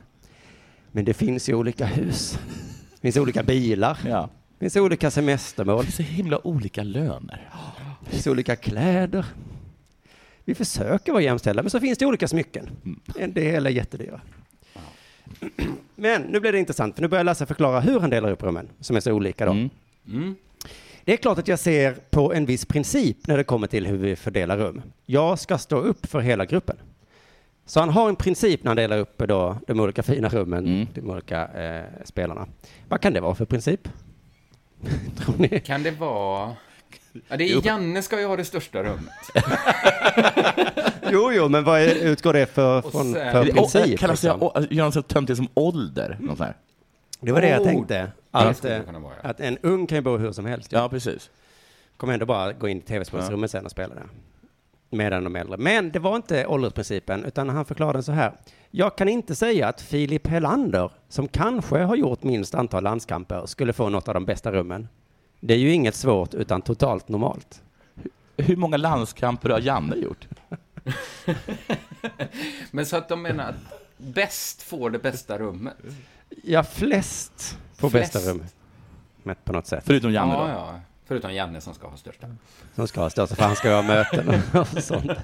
[0.92, 2.38] men det finns ju olika hus.
[2.94, 4.28] Det finns olika bilar, Ja.
[4.58, 7.48] det finns olika semestermål, Det är så himla olika löner.
[8.04, 9.26] det finns olika kläder.
[10.44, 12.70] Vi försöker vara jämställda, men så finns det olika smycken.
[13.18, 14.20] En del är jättedyra.
[15.96, 18.68] Men nu blir det intressant, för nu börjar Lasse förklara hur han delar upp rummen,
[18.80, 19.52] som är så olika då.
[19.52, 19.70] Mm.
[20.08, 20.34] Mm.
[21.04, 23.96] Det är klart att jag ser på en viss princip när det kommer till hur
[23.96, 24.82] vi fördelar rum.
[25.06, 26.76] Jag ska stå upp för hela gruppen.
[27.66, 30.86] Så han har en princip när han delar upp då de olika fina rummen, Mm.
[30.94, 32.46] de olika eh, spelarna.
[32.88, 33.88] Vad kan det vara för princip?
[35.18, 35.60] Tror ni?
[35.60, 36.52] Kan det vara...
[37.28, 39.14] Ja, det är Janne ska ju ha det största rummet.
[41.12, 44.00] Jo, jo, men vad är, utgår det för, från, sen- för Det- princip?
[44.00, 44.42] Kallas det, liksom?
[44.42, 46.16] å- gör något så töntigt som ålder?
[46.20, 46.54] Något här.
[47.20, 47.94] Det var det jag Oh, tänkte.
[47.94, 49.28] det Att, det kunna vara, ja.
[49.28, 50.72] att en ung kan ju bo hur som helst.
[50.72, 51.30] Ja, precis.
[51.96, 54.02] kommer ändå bara gå in i tv-spelsrummet sen och spela det.
[54.96, 55.56] Medan de äldre.
[55.56, 58.32] Men det var inte åldersprincipen, utan han förklarade den så här.
[58.70, 63.72] Jag kan inte säga att Filip Helander, som kanske har gjort minst antal landskamper, skulle
[63.72, 64.88] få något av de bästa rummen.
[65.40, 67.62] Det är ju inget svårt, utan totalt normalt.
[68.36, 70.28] Hur många landskamper har Janne gjort?
[72.70, 75.76] Men så att de menar att bäst får det bästa rummet.
[76.42, 78.12] Ja, flest får Flest.
[78.12, 78.54] bästa rummet.
[79.22, 79.84] Mätt på något sätt.
[79.86, 80.48] Förutom Janne ja, då?
[80.48, 80.80] ja.
[81.06, 82.36] Förutom Janne som ska ha största.
[82.74, 85.10] Som ska ha största, för han ska ha möten och sånt.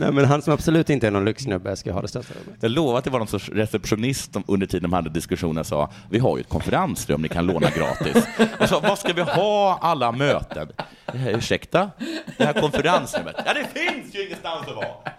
[0.00, 2.58] Nej, men han som absolut inte är någon lyxsnubbe ska ha det största rummet.
[2.60, 5.90] Jag lovar att det var någon sorts receptionist som under tiden de hade diskussionen sa
[6.10, 8.24] vi har ju ett konferensrum ni kan låna gratis.
[8.58, 10.68] Jag sa, vad ska vi ha alla möten?
[11.14, 11.90] Ursäkta?
[12.38, 13.36] Det här konferensrummet?
[13.46, 15.12] Ja, det finns ju ingenstans att vara.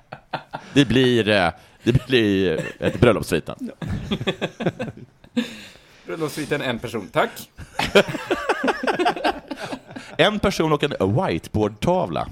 [0.74, 1.50] Det blir, eh,
[1.84, 3.56] det blir ett bröllopssviten.
[6.06, 7.50] Bröllopssviten en person, tack.
[10.18, 12.28] En person och en whiteboardtavla.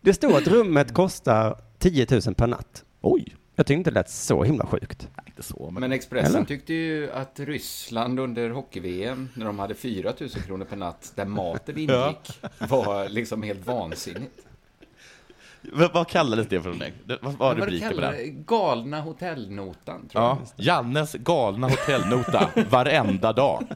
[0.00, 2.84] Det står att rummet kostar 10 000 per natt.
[3.00, 5.08] Oj, Jag tyckte inte det lät så himla sjukt.
[5.16, 5.70] nej, inte så.
[5.70, 5.80] Men...
[5.80, 6.44] Men Expressen Eller?
[6.44, 11.24] tyckte ju att Ryssland under hockey-VM, när de hade 4 000 kronor per natt, där
[11.24, 14.40] maten ingick, var liksom helt vansinnigt.
[15.72, 16.92] Vad, vad kallades det för någonting?
[17.20, 18.20] Vad var rubriken på kallar den?
[18.20, 18.30] det?
[18.30, 20.64] Galna hotellnotan, tror Ja, jag.
[20.66, 23.64] Jannes galna hotellnota varenda dag.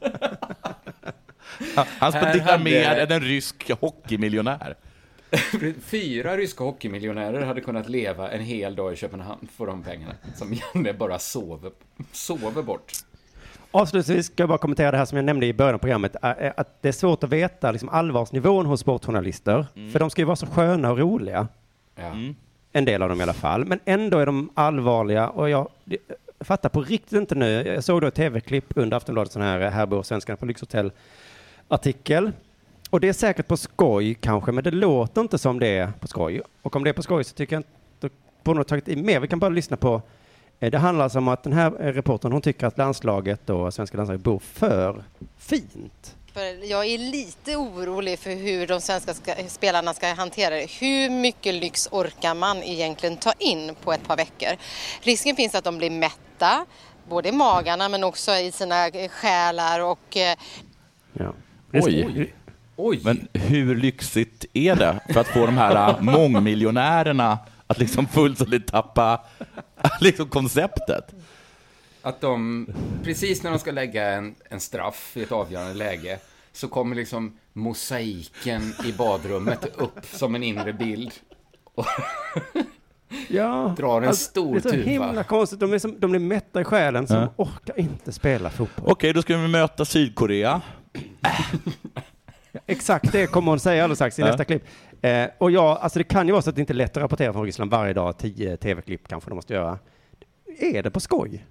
[1.75, 4.75] Han, spenderar hade- mer än en rysk hockeymiljonär.
[5.81, 10.13] Fyra ryska hockeymiljonärer hade kunnat leva en hel dag i Köpenhamn för de pengarna.
[10.35, 11.71] Som Janne bara sover,
[12.11, 12.91] sover bort.
[13.71, 16.53] Avslutningsvis ska jag bara kommentera det här som jag nämnde i början av programmet, ä-
[16.57, 20.35] att det är svårt att veta liksom allvarsnivån hos sportjournalister, för de ska ju vara
[20.35, 21.47] så sköna och roliga,
[21.95, 22.11] Ja.
[22.71, 25.97] en del av dem i alla fall, men ändå är de allvarliga och jag, det-
[26.41, 27.63] fattar på riktigt inte nu.
[27.67, 32.31] Jag såg då ett tv-klipp under Aftonbladet, sån här Här bor svenskarna på lyxhotell-artikel.
[32.89, 36.07] Och det är säkert på skoj kanske, men det låter inte som det är på
[36.07, 36.41] skoj.
[36.61, 38.95] Och om det är på skoj så tycker jag inte, borde de ha tagit i
[38.95, 39.19] mer.
[39.19, 40.01] Vi kan bara lyssna på
[40.59, 43.73] eh, det handlar alltså om att den här eh, reportern hon tycker att landslaget och
[43.73, 45.03] svenska landslaget bor för
[45.37, 46.15] fint.
[46.63, 50.71] Jag är lite orolig för hur de svenska ska, spelarna ska hantera det.
[50.79, 54.49] Hur mycket lyx orkar man egentligen ta in på ett par veckor?
[55.01, 56.65] Risken finns att de blir mätta,
[57.09, 60.37] både i magarna men också i sina själar och eh,
[61.13, 61.33] Ja.
[61.73, 62.33] Oj.
[62.81, 63.01] Oj!
[63.03, 68.67] Men hur lyxigt är det för att få de här äh, mångmiljonärerna att liksom fullständigt
[68.67, 69.21] tappa
[70.01, 71.15] liksom konceptet?
[72.01, 72.67] Att de,
[73.03, 76.19] precis när de ska lägga en, en straff i ett avgörande läge,
[76.51, 81.11] så kommer liksom mosaiken i badrummet upp som en inre bild.
[81.73, 81.85] Och
[83.27, 84.83] Ja, Drar en stor Det är så tuva.
[84.89, 85.59] himla konstigt.
[85.59, 88.91] De, är som, de blir mätta i själen som orkar inte spela fotboll.
[88.91, 90.61] Okej, då ska vi möta Sydkorea.
[92.65, 94.63] Exakt det kommer hon säga alldeles strax i nästa klipp.
[95.01, 97.03] Eh, och ja, alltså det kan ju vara så att det inte är lätt att
[97.03, 99.79] rapportera från Ryssland varje dag, tio tv-klipp kanske de måste göra.
[100.59, 101.45] Är det på skoj?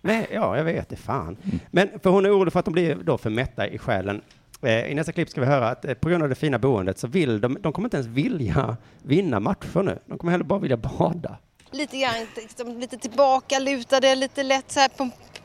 [0.00, 1.36] Nej, ja, jag vet det fan.
[1.70, 4.22] Men för hon är orolig för att de blir då för mätta i själen.
[4.62, 6.98] Eh, I nästa klipp ska vi höra att eh, på grund av det fina boendet
[6.98, 9.98] så vill de, de kommer inte ens vilja vinna matcher nu.
[10.06, 11.36] De kommer heller bara vilja bada.
[11.70, 14.88] lite grann liksom, lite tillbakalutade, lite lätt så här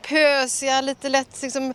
[0.08, 1.74] pompösiga, lite lätt liksom,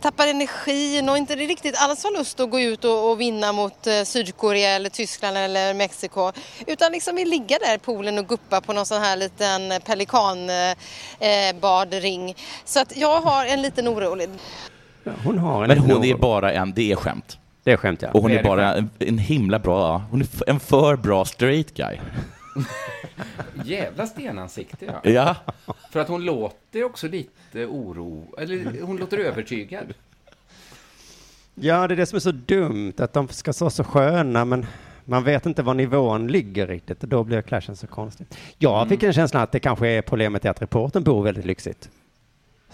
[0.00, 3.86] tappar energin och inte riktigt alls har lust att gå ut och, och vinna mot
[3.86, 6.32] eh, Sydkorea eller Tyskland eller Mexiko.
[6.66, 10.76] Utan liksom vill ligga där i poolen och guppa på någon sån här liten pelikanbadring.
[11.20, 12.34] Eh, badring.
[12.64, 14.28] Så att jag har en liten orolig.
[15.04, 16.18] Ja, hon har en Men hon är oro.
[16.18, 17.38] bara en, det är skämt.
[17.64, 18.10] Det är skämt, ja.
[18.12, 21.74] Och hon är är bara en, en himla bra, hon är en för bra straight
[21.74, 21.98] guy.
[23.64, 25.10] jävla stenansikte, ja.
[25.10, 25.36] Ja,
[25.90, 29.94] För att hon låter också lite oro, eller hon låter övertygad.
[31.54, 34.66] Ja, det är det som är så dumt, att de ska vara så sköna, men
[35.04, 38.26] man vet inte var nivån ligger riktigt, och då blir clashen så konstig.
[38.58, 41.90] Jag fick en känsla att det kanske är problemet är att reporten bor väldigt lyxigt.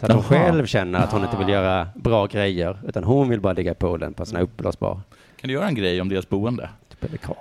[0.00, 3.40] Så att hon själv känner att hon inte vill göra bra grejer, utan hon vill
[3.40, 5.00] bara ligga i poolen på sina uppblåsbar
[5.36, 6.70] kan du göra en grej om deras boende?
[7.00, 7.36] pelikan.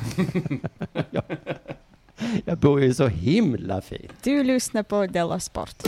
[1.10, 1.22] jag,
[2.44, 4.12] jag bor ju så himla fint.
[4.22, 5.82] Du lyssnar på Della Sport.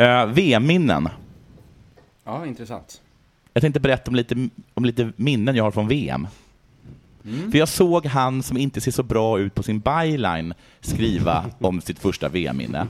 [0.00, 1.08] Uh, VM-minnen.
[2.24, 3.02] Ja, intressant.
[3.52, 6.26] Jag tänkte berätta om lite, om lite minnen jag har från VM.
[7.22, 11.80] För jag såg han som inte ser så bra ut på sin byline skriva om
[11.80, 12.86] sitt första VM-minne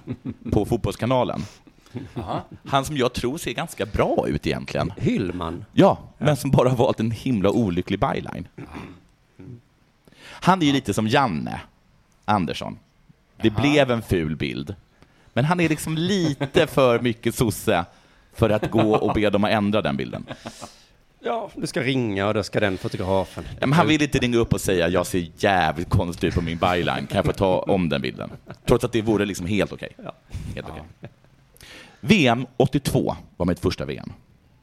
[0.52, 1.42] på Fotbollskanalen.
[2.16, 2.44] Aha.
[2.66, 4.92] Han som jag tror ser ganska bra ut egentligen.
[4.96, 5.64] Hyllman.
[5.72, 8.48] Ja, men som bara har valt en himla olycklig byline.
[10.22, 11.60] Han är ju lite som Janne
[12.24, 12.78] Andersson.
[13.42, 14.74] Det blev en ful bild.
[15.32, 17.84] Men han är liksom lite för mycket sosse
[18.34, 20.26] för att gå och be dem att ändra den bilden.
[21.22, 23.44] Ja, du ska ringa och då ska den fotografen.
[23.48, 26.40] Ja, Men han vill inte ringa upp och säga jag ser jävligt konstig ut på
[26.42, 28.30] min byline, kan jag få ta om den bilden?
[28.64, 29.96] Trots att det vore liksom helt okej.
[30.54, 30.82] Helt okej.
[32.00, 34.12] VM 82 var mitt första VM.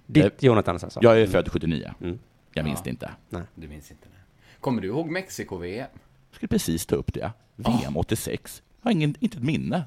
[0.06, 1.00] Ditt Jonathan alltså?
[1.04, 1.94] Jag är född 79.
[2.02, 2.20] Mm.
[2.54, 3.12] Jag minns det inte.
[3.56, 4.60] Du minns inte det.
[4.60, 5.88] Kommer du ihåg Mexiko-VM?
[6.30, 7.32] Jag skulle precis ta upp det.
[7.56, 8.64] VM 86.
[8.82, 9.84] Jag har ingen, inte ett minne.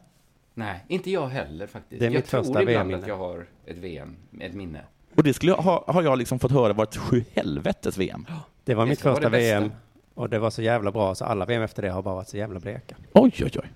[0.55, 2.01] Nej, inte jag heller faktiskt.
[2.01, 2.99] Det är jag mitt tror första ibland VM-minne.
[3.03, 4.81] att jag har ett VM, ett minne.
[5.15, 8.27] Och det skulle jag ha, har jag liksom fått höra var ett sju helvetes VM.
[8.65, 9.29] Det var mitt första.
[9.29, 9.73] VM
[10.15, 12.37] och det var så jävla bra så alla VM efter det har bara varit så
[12.37, 12.97] jävla bleka.
[13.13, 13.71] Oj, oj, oj.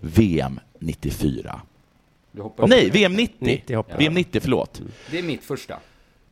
[0.00, 1.60] VM 94.
[2.32, 2.90] Du hoppar Nej.
[2.90, 3.34] VM 90.
[3.40, 3.98] 90 hoppar jag.
[3.98, 4.82] VM 90, förlåt.
[5.10, 5.78] Det är mitt första.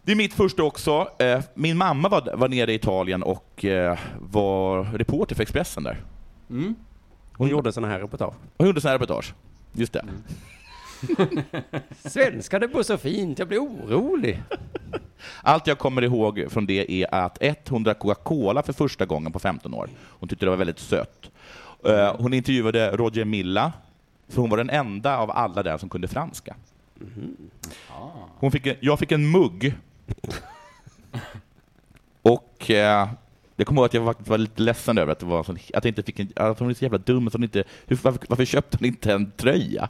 [0.02, 1.08] Det är mitt första också.
[1.18, 6.00] Eh, Min mamma var, var nere i Italien och eh, var reporter för Expressen där.
[6.50, 6.74] Mm.
[7.32, 8.34] Hon gjorde sådana här reportage.
[8.58, 9.34] Hon gjorde sådana här reportage.
[9.72, 10.04] Just det.
[12.04, 14.42] Svenskar, det bor så fint, jag blir orolig.
[15.42, 19.32] Allt jag kommer ihåg från det är att ett, hon drack Coca-Cola för första gången
[19.32, 19.88] på 15 år.
[20.02, 21.30] Hon tyckte det var väldigt sött.
[21.84, 23.72] Eh, Hon intervjuade Roger Milla,
[24.28, 26.56] för hon var den enda av alla där som kunde franska.
[28.38, 29.74] Hon fick en, jag fick en mugg.
[32.22, 33.08] Och eh,
[33.64, 35.86] kommer ihåg att jag faktiskt var lite ledsen över att, det var sån, att jag
[35.86, 37.26] inte fick en, att hon är så jävla dum.
[37.26, 39.88] Att hon inte, hur, varför, varför köpte hon inte en tröja?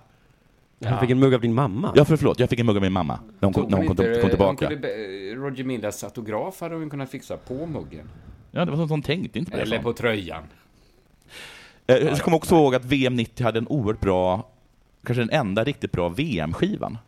[0.85, 1.93] Han fick en mugg av din mamma.
[1.97, 3.87] Ja, för förlåt, jag fick en mugg av min mamma när hon, kom, när hon
[3.87, 4.67] kom, kom tillbaka.
[4.69, 8.09] kunde be- Roger Millas autograf hade hon kunnat fixa på muggen.
[8.51, 9.57] Ja, det var sånt hon tänkte inte på.
[9.57, 10.43] Eller på tröjan.
[11.87, 14.49] Eh, Jag kommer också ihåg att VM 90 hade en oerhört bra,
[15.07, 16.99] kanske den enda riktigt bra VM-skivan.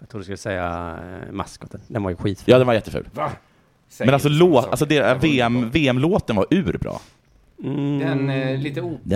[0.00, 1.80] Jag trodde du skulle säga eh, maskoten.
[1.88, 2.52] Den var ju skitful.
[2.52, 3.08] Ja, den var jätteful.
[3.14, 3.30] Va?
[3.88, 5.70] Säg Men alltså, låt, alltså det, VM.
[5.70, 6.92] VM-låten var urbra.
[7.64, 7.98] Mm.
[7.98, 9.06] Den eh, lite operaaktiga.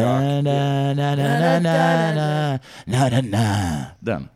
[3.98, 4.28] Den.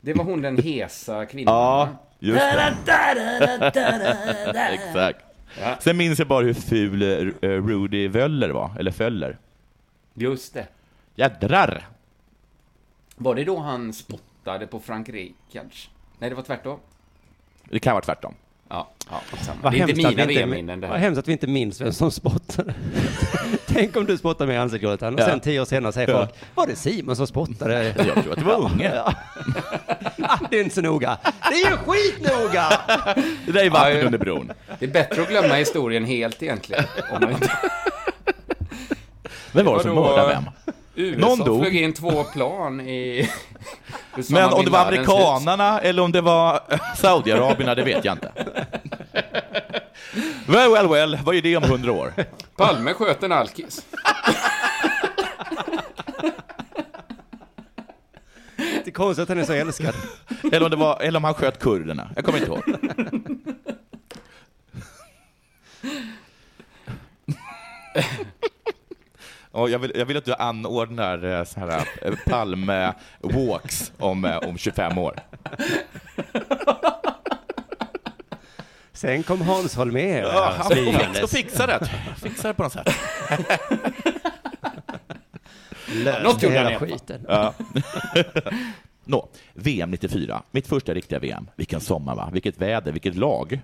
[0.00, 1.54] Det var hon den hesa kvinnan.
[1.54, 2.74] Ja, just det.
[4.72, 5.24] Exakt.
[5.60, 5.76] Ja.
[5.80, 9.38] Sen minns jag bara hur ful eh, Rudy Völler var, eller Föller.
[10.14, 10.66] Just det.
[11.14, 11.88] Jädrar!
[13.16, 15.90] Var det då han spottade på Frank Reichards?
[16.18, 16.78] Nej, det var tvärtom.
[17.70, 18.34] Det kan vara tvärtom.
[18.72, 19.20] Ja, ja.
[19.62, 21.04] Vad Det är inte mina vi inte- VM-minnen det Vad här.
[21.04, 22.74] hemskt att vi inte minns vem som spottade.
[23.66, 25.24] Tänk om du spottar mig i ansiktsgråten och Ja.
[25.26, 26.18] sen tio år senare säger Ja.
[26.18, 27.94] folk, var det Simon som spottade?
[27.96, 28.92] Jag tror att det var unge.
[28.94, 29.14] Ja.
[30.22, 31.18] ah, det är inte så noga.
[31.50, 32.68] Det är ju skitnoga!
[33.46, 34.52] Det där är vattnet Ja, under bron.
[34.78, 36.84] Det är bättre att glömma historien helt egentligen.
[37.12, 37.50] Om man inte...
[39.52, 40.74] Vem var det som mördade vem?
[40.94, 41.60] USA Någon dog.
[41.62, 43.30] flög in två plan i...
[44.30, 46.60] Men om det var amerikanarna eller om det var
[46.96, 48.32] Saudiarabierna, det vet jag inte.
[50.46, 52.12] Well, well, well, vad är det om hundra år?
[52.56, 53.84] Palme sköt en alkis.
[58.56, 59.94] Det är konstigt att han är så älskad.
[60.52, 62.10] Eller om, det var, eller om han sköt kurderna.
[62.16, 62.62] Jag kommer inte ihåg.
[69.52, 74.36] Och jag, vill, jag vill att du anordnar eh, så här eh, Palme-walks om, eh,
[74.36, 75.14] om 25 år.
[78.92, 81.30] Sen kom Hans Holmér Ja, han smygandes.
[81.30, 81.90] fixa det.
[82.22, 82.88] Fixa det på något sätt.
[85.94, 87.24] Löste Något gjorde hela skiten.
[87.28, 87.54] Ja.
[89.04, 90.42] Nå, VM 94.
[90.50, 91.50] Mitt första riktiga VM.
[91.56, 92.30] Vilken sommar, va?
[92.32, 93.60] Vilket väder, vilket lag.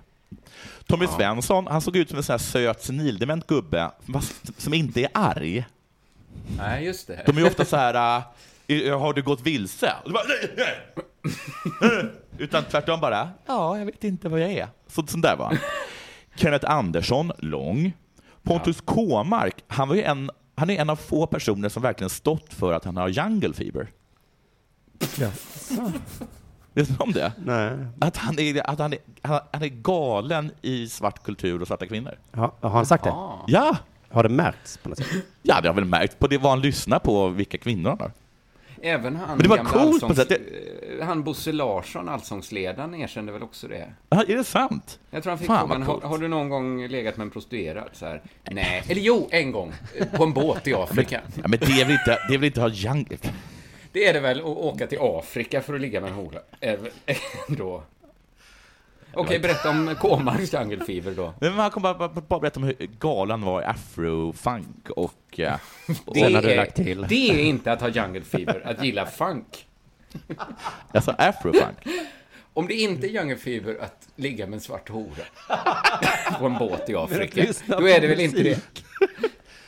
[0.87, 3.91] Tommy Svensson, han såg ut som en sån här söt senildement gubbe,
[4.57, 5.65] som inte är arg.
[6.57, 7.23] Nej, just det.
[7.25, 8.23] De är ju ofta så här,
[8.67, 9.93] äh, har du gått vilse?
[10.03, 12.11] Och du bara, nej, nej.
[12.37, 14.67] Utan tvärtom bara, ja, jag vet inte vad jag är.
[14.87, 15.57] Så, sån där var han.
[16.35, 17.93] Kenneth Andersson, lång.
[18.43, 22.53] Pontus Kåmark, han var ju en, han är en av få personer som verkligen stått
[22.53, 23.91] för att han har jungle fever.
[26.73, 27.33] Vet du om det?
[27.45, 27.71] Nej.
[27.99, 31.87] Att han är, att han är, han han är galen i svart kultur och svarta
[31.87, 32.19] kvinnor.
[32.31, 33.11] Ja, har han sagt det?
[33.11, 33.45] Ah.
[33.47, 33.77] Ja,
[34.11, 35.07] Har det märkts på något sätt?
[35.41, 38.11] ja det har väl märkt på det vad han lyssnar på, vilka kvinnor han har.
[38.81, 40.31] Även han, Men det var coolt på sätt.
[40.31, 43.93] eh, Han Bosse Larsson, allsångsledaren, erkände väl också det.
[44.09, 44.99] Ja, är det sant?
[45.11, 47.89] Jag tror han fick Fan, frågan, har, har du någon gång legat med en prostituerad?
[47.93, 48.83] Så här, Nej.
[48.89, 49.73] Eller jo, en gång.
[49.95, 51.21] eh, På en båt i Afrika.
[51.35, 53.17] Ja, men det är väl inte, det är väl inte att ha jungle...
[53.91, 56.39] Det är det väl att åka till Afrika för att ligga med en hora?
[56.59, 56.91] Även-
[59.13, 61.33] Okej, berätta om Kåmarks jungle fever då.
[61.39, 65.39] Men man kommer bara, bara, bara berätta om hur galen var i afrofunk och...
[65.39, 65.53] eh,
[66.05, 67.05] och Sen har du är, lagt till.
[67.09, 69.67] det är inte att ha jungle fever, att gilla funk.
[70.93, 71.77] alltså afrofunk.
[72.53, 75.23] Om det inte är jungle fever att ligga med en svart hora
[76.39, 78.59] på en båt i Afrika, då är det väl inte det.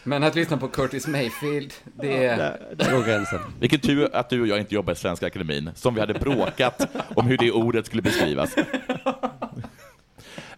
[0.04, 2.38] Men att lyssna på Curtis Mayfield, det är...
[2.38, 3.40] Där, där går gränsen.
[3.60, 6.88] Vilken tur att du och jag inte jobbar i Svenska Akademin, som vi hade bråkat
[7.16, 8.58] om hur det ordet skulle beskrivas.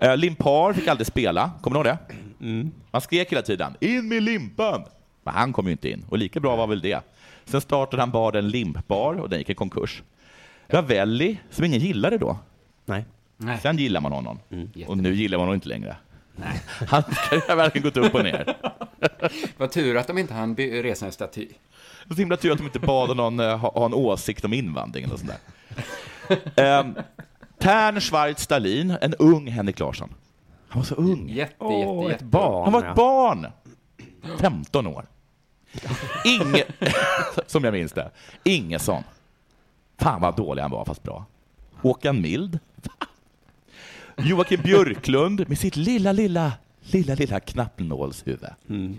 [0.04, 2.70] Uh, Limpar fick aldrig spela, kommer du ihåg det?
[2.92, 4.84] Man skrek hela tiden ”In med limpan!”
[5.24, 7.00] Men han kom ju inte in, och lika bra var väl det.
[7.46, 10.04] Sen startade han baren Limpbar, och den gick i konkurs.
[10.68, 12.38] Ravelli, som ingen gillade då.
[12.86, 13.06] Nej.
[13.38, 13.60] Nej.
[13.62, 14.40] Sen gillar man honom.
[14.52, 14.70] Mm.
[14.88, 15.96] Och nu gillar man honom inte längre.
[16.88, 18.58] Hans karriär har verkligen gått upp och ner.
[19.58, 21.48] Vad tur att de inte hann resa en staty.
[22.10, 25.12] Så himla tur att de inte bad någon uh, ha, ha en åsikt om invandringen
[25.12, 25.32] och sånt
[26.56, 26.80] där.
[26.80, 26.96] Um,
[27.60, 30.14] Tern Schwarz Stalin, en ung Henrik Larsson.
[30.68, 31.30] Han var så ung.
[31.30, 32.26] Jätte, Åh, jätte, ett jätte.
[32.26, 32.64] barn.
[32.64, 32.90] Han var ja.
[32.90, 33.48] ett barn.
[34.40, 35.06] 15 år.
[36.26, 36.64] Inge,
[37.48, 38.12] som jag minns det.
[38.44, 39.04] Ingesson.
[39.98, 41.26] Fan vad dålig han var, fast bra.
[41.82, 42.60] Håkan Mild.
[44.18, 48.40] Joakim Björklund med sitt lilla, lilla, lilla, lilla knappnålshuvud.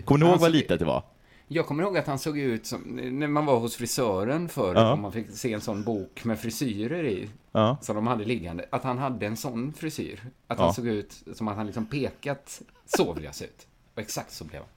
[0.05, 1.03] Kommer ni ihåg vad litet det var?
[1.47, 4.91] Jag kommer ihåg att han såg ut som, när man var hos frisören förr, Ja.
[4.91, 7.77] och man fick se en sån bok med frisyrer i, Ja.
[7.81, 10.19] som de hade liggande, att han hade en sån frisyr.
[10.47, 10.65] Att Ja.
[10.65, 12.61] han såg ut som att han liksom pekat,
[12.97, 13.67] så vill jag se ut.
[13.93, 14.69] Och exakt så blev han.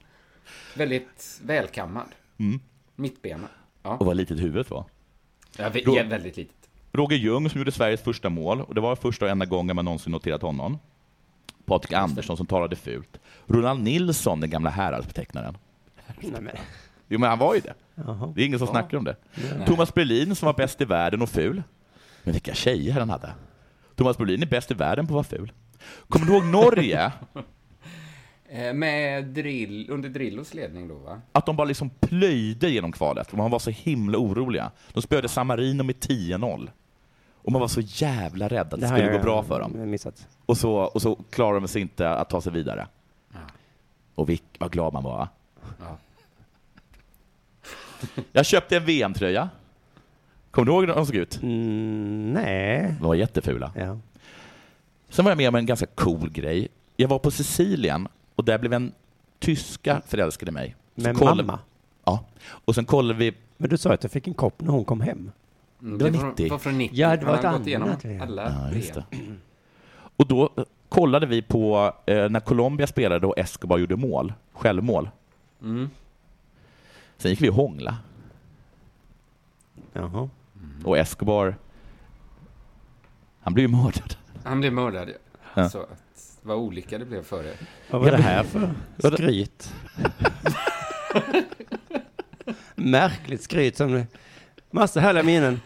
[0.75, 2.07] Väldigt välkammad.
[2.37, 2.59] Mm.
[2.95, 3.47] Mittbena.
[3.81, 4.85] Och Ja, vad litet huvudet var.
[5.57, 6.55] ja, vä- Då- ja väldigt litet.
[6.91, 9.85] Roger Ljung som gjorde Sveriges första mål, och det var första och enda gången man
[9.85, 10.79] någonsin noterat honom.
[11.65, 13.19] Patrik Andersson som talade fult.
[13.47, 15.57] Ronald Nilsson, den gamla Häradsbetecknaren.
[16.21, 16.61] Nej.
[17.07, 17.73] Jo, men han var ju det.
[17.95, 18.31] Jaha.
[18.35, 19.15] Det är ingen som snackar om det.
[19.65, 21.63] Thomas Brolin som var bäst i världen och ful.
[22.23, 23.29] Men vilka tjejer han hade.
[23.95, 25.51] Thomas Brolin är bäst i världen på att vara ful.
[26.09, 27.11] Kommer du ihåg Norge?
[28.51, 31.21] Eh, Med drill, under Drillos ledning då, va?
[31.31, 34.71] Att de bara liksom plöjde genom kvalet, man var så himla oroliga.
[34.93, 36.69] De spöade San Marino med 10-0.
[37.41, 39.89] Och man var så jävla rädd att det, har skulle jag gå bra för dem.
[39.91, 40.27] Missat.
[40.45, 42.87] Och så, och så klarar de sig inte att ta sig vidare.
[44.15, 45.17] Och vilk, vad glad man var.
[45.17, 45.29] va?
[45.79, 45.97] Ja.
[48.31, 49.49] Jag köpte en VM-tröja.
[50.51, 51.39] Kommer du ihåg hur de såg ut?
[51.43, 52.95] Mm, nej.
[52.99, 53.71] De var jättefula.
[53.75, 53.97] Ja.
[55.09, 56.67] Sen var jag med om en ganska cool grej.
[56.95, 58.91] Jag var på Sicilien och där blev en
[59.39, 60.75] tyska förälskade mig.
[60.95, 61.59] Så Med kollade- mamma.
[62.05, 62.25] Ja.
[62.47, 63.33] Och sen kollade vi...
[63.57, 65.31] Men du sa att du fick en kopp när hon kom hem.
[65.81, 66.49] Mm, Det var var 90.
[66.49, 66.97] var från 90.
[66.99, 68.23] Ja, det var ett igenom annat, ja.
[68.23, 69.17] alla Ja, det.
[70.17, 75.09] Och då eh, kollade vi på eh, när Colombia spelade och Escobar gjorde mål, självmål.
[75.61, 75.89] Mm.
[77.17, 77.97] Sen gick vi och hångla.
[79.93, 80.29] Jaha.
[80.83, 81.55] Och Escobar,
[83.39, 84.15] han blev ju mördad.
[84.43, 85.09] Han blev mördad.
[85.53, 85.69] Ja.
[85.69, 87.55] Så att, vad olika det blev för er.
[87.91, 88.73] Vad var det här för
[89.15, 89.73] skryt?
[92.75, 94.03] Märkligt skryt som
[94.71, 95.61] massa härliga minnen.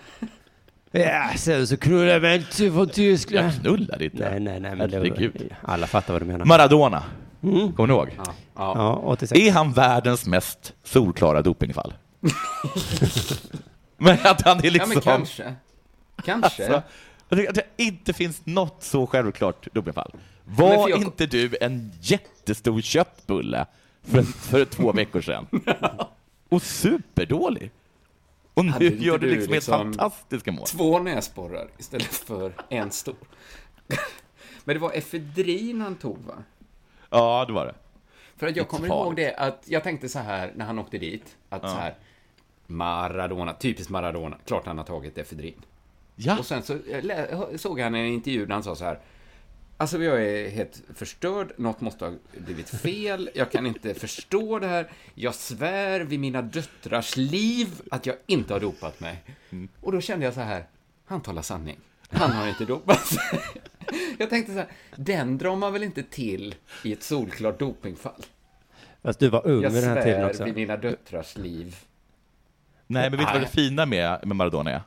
[0.91, 3.47] Ja, sen så knullade jag med en från Tyskland.
[3.47, 4.29] Jag knullade inte.
[4.29, 4.75] Nej, nej, nej.
[4.75, 5.51] Men det Herregud.
[5.61, 6.45] var, alla fattar vad du menar.
[6.45, 7.03] Maradona,
[7.43, 7.73] Mm.
[7.73, 8.09] kommer ni ihåg?
[8.17, 8.23] Ja.
[8.55, 8.73] Ja.
[8.75, 9.39] Ja, 86.
[9.41, 11.93] Är han världens mest solklara dopingfall?
[13.97, 14.89] men att han är ja, liksom...
[14.89, 15.55] men kanske.
[16.25, 16.63] Kanske.
[16.67, 16.81] Alltså,
[17.29, 20.11] jag tycker att det inte finns något så självklart dopingfall.
[20.45, 23.65] Var jag- inte du en jättestor köttbulle
[24.03, 25.47] för, för två veckor sedan?
[26.49, 27.71] Och superdålig.
[28.53, 30.65] Och Hade nu inte gör du liksom, liksom ett fantastiska mål.
[30.67, 33.15] Två näsborrar istället för en stor.
[34.63, 36.33] Men det var efedrin han tog, va?
[37.09, 37.75] Ja, det var det.
[38.37, 41.37] För att jag kommer ihåg det att jag tänkte så här när han åkte dit,
[41.49, 41.95] att så här
[42.67, 45.61] Maradona, typiskt Maradona, klart han har tagit efedrin.
[46.15, 48.99] Ja, Och sen så eh, såg han en intervju där han sa så här
[49.77, 54.67] Alltså jag är helt förstörd, något måste ha blivit fel, jag kan inte förstå det
[54.67, 59.23] här, jag svär vid mina döttrars liv att jag inte har dopat mig.
[59.81, 60.65] Och då kände jag så här,
[61.05, 61.77] han talar sanning.
[62.09, 63.39] Han har inte dopat sig.
[64.17, 68.25] Jag tänkte så här, den drar man väl inte till i ett solklart dopingfall?
[69.03, 70.43] Fast du var ung Jag vid den här tiden svär också.
[70.43, 71.75] vid mina döttrars liv.
[72.87, 74.81] nej, men vet du vad det fina med, med Maradona är?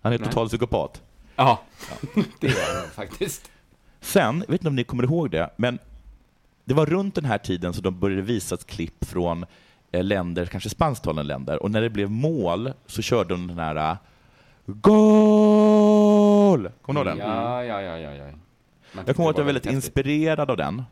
[0.00, 1.02] Han är total psykopat.
[1.36, 1.62] Ja,
[2.40, 3.50] det är han faktiskt.
[4.06, 5.78] Sen, jag vet inte om ni kommer ihåg det, men
[6.64, 9.44] det var runt den här tiden som de började visas klipp från
[9.92, 13.90] eh, länder, kanske spansktalande länder, och när det blev mål så körde de den här
[13.90, 13.96] eh,
[14.66, 16.70] GOL!
[16.82, 17.28] Kommer ni ihåg den?
[17.28, 18.24] Ja, ja, ja, ja, ja.
[18.92, 20.82] Man Jag kommer ihåg att jag var väldigt inspirerad av den.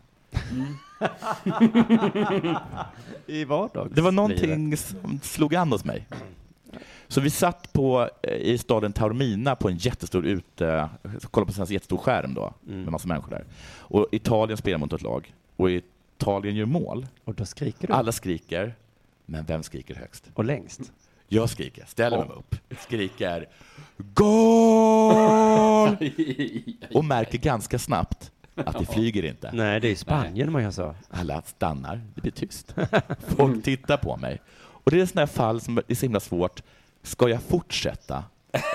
[3.26, 3.94] I vardags.
[3.94, 6.06] Det var någonting som slog an hos mig.
[7.14, 10.88] Så vi satt på, eh, i staden Taormina på en jättestor ute,
[11.30, 13.44] kollade på en jättestor skärm då, med massa människor där.
[13.78, 17.06] Och Italien spelar mot ett lag, och Italien gör mål.
[17.24, 17.92] Och då skriker du.
[17.92, 18.74] Alla skriker,
[19.26, 20.30] men vem skriker högst?
[20.34, 20.92] Och längst.
[21.28, 23.48] Jag skriker, ställer mig upp, skriker
[23.98, 25.96] GOL!
[26.94, 29.50] Och märker ganska snabbt att det flyger inte.
[29.52, 30.94] Nej, det är Spanien man gör så.
[31.10, 32.74] Alla stannar, det blir tyst.
[33.36, 34.40] Folk tittar på mig.
[34.56, 36.62] Och det är sådana fall som är så himla svårt.
[37.04, 38.24] Ska jag fortsätta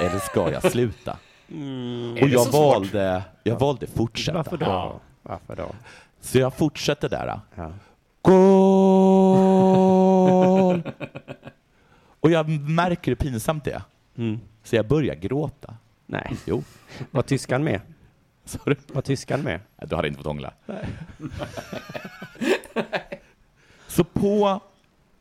[0.01, 1.17] eller ska jag sluta?
[1.47, 4.37] Är Och jag valde, jag valde fortsätta.
[4.37, 4.99] Varför då?
[5.21, 5.75] Varför då?
[6.21, 7.39] Så jag fortsätter där.
[7.55, 7.71] Ja.
[8.21, 8.41] GOL!
[12.19, 13.81] Och jag märker hur pinsamt det är.
[14.17, 14.39] Mm.
[14.63, 15.77] Så jag börjar gråta.
[16.05, 16.35] Nej.
[16.45, 16.63] Jo,
[17.11, 17.81] Var tyskan med?
[18.65, 18.75] du?
[18.87, 19.59] Var tyskan med?
[19.87, 20.53] Du hade inte fått hångla.
[23.87, 24.61] så på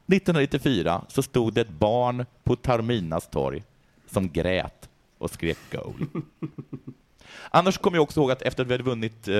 [0.09, 3.62] 1994 så stod det ett barn på Taorminas torg
[4.06, 4.88] som grät
[5.18, 5.94] och skrek goal.
[7.50, 9.36] Annars kommer jag också ihåg att efter att vi hade vunnit eh,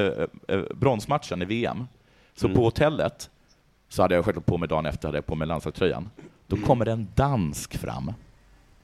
[0.49, 1.87] eh, bronsmatchen i VM,
[2.35, 3.31] så på hotellet
[3.89, 6.11] så hade jag självklart på mig dagen efter, hade jag på mig landslagströjan.
[6.47, 8.13] Då kommer en dansk fram,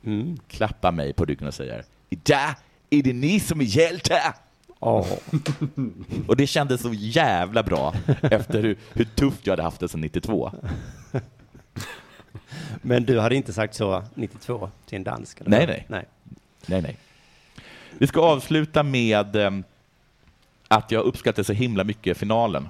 [0.04, 0.36] Mm.
[0.48, 2.54] klappar mig på ryggen och säger Idag
[2.90, 4.34] är det ni som är hjältar!
[4.80, 5.06] Åh.
[6.28, 10.00] Och det kändes så jävla bra efter hur, hur tufft jag hade haft det sedan
[10.00, 10.50] 92.
[12.82, 15.40] Men du hade inte sagt så 92 till en dansk?
[15.40, 15.50] eller?
[15.50, 15.86] Nej, nej.
[15.88, 16.04] nej.
[16.66, 16.96] Nej, nej.
[17.98, 19.50] Vi ska avsluta med eh,
[20.68, 22.68] att jag uppskattade så himla mycket finalen.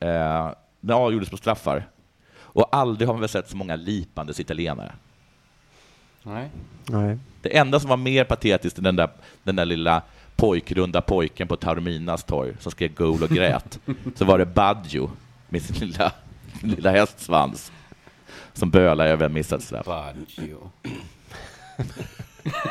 [0.00, 0.50] Eh,
[0.80, 1.86] den avgjordes på straffar.
[2.36, 4.92] Och aldrig har man väl sett så många lipandes italienare.
[6.22, 6.48] Nej.
[6.88, 7.18] nej.
[7.42, 9.08] Det enda som var mer patetiskt än den där,
[9.42, 10.02] den där lilla
[10.36, 13.78] pojkrunda pojken på Taorminas torg som skrek goal och grät,
[14.14, 15.10] så var det Baggio
[15.48, 16.12] med sin lilla,
[16.62, 17.72] lilla hästsvans
[18.58, 19.86] som bölade över en missad straff.
[19.86, 20.70] Baggio.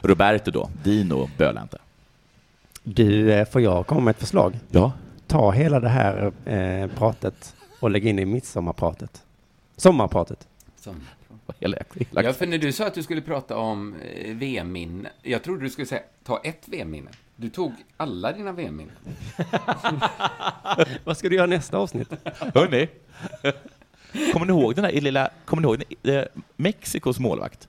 [0.00, 1.78] Roberto då, Dino bölade inte.
[2.82, 4.58] Du, eh, får jag komma med ett förslag?
[4.70, 4.92] Ja.
[5.26, 9.22] Ta hela det här eh, pratet och lägg in i midsommarpratet.
[9.76, 10.48] Sommarpratet.
[10.76, 11.00] Som
[11.60, 15.42] Hela, hela, Ja, för när du sa att du skulle prata om eh, VM-minne, jag
[15.42, 17.10] trodde du skulle säga ta ett VM-minne.
[17.36, 18.94] Du tog alla dina VM-minnen.
[21.04, 22.08] Vad ska du göra nästa avsnitt?
[22.54, 22.88] Hörni,
[24.32, 26.24] kommer ni ihåg den där lilla, kommer ni ihåg den, eh,
[26.56, 27.68] Mexikos målvakt?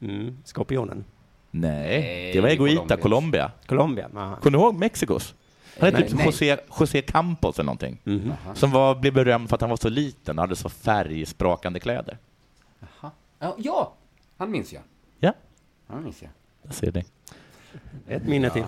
[0.00, 1.04] Mm, skorpionen.
[1.50, 2.96] Nej, det var det Egoita.
[2.96, 3.50] Colombia.
[3.66, 4.08] Colombia.
[4.16, 4.36] Aha.
[4.36, 5.34] Kommer ni ihåg Mexikos?
[5.80, 6.26] Han hette typ nej.
[6.26, 7.98] José, José Campos eller någonting.
[8.04, 8.32] Mhm.
[8.54, 12.18] Som var, blev berömd för att han var så liten och hade så färgsprakande kläder.
[13.38, 13.94] Ja, ja,
[14.38, 14.82] han minns jag.
[15.18, 15.32] Ja,
[15.86, 16.30] Han minns jag.
[16.62, 17.04] där ser ni.
[18.08, 18.64] Ett minne till.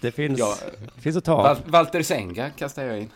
[0.00, 0.54] Det finns, Ja.
[0.94, 1.36] det finns att ta.
[1.42, 3.10] Val Walter Senga kastar jag in.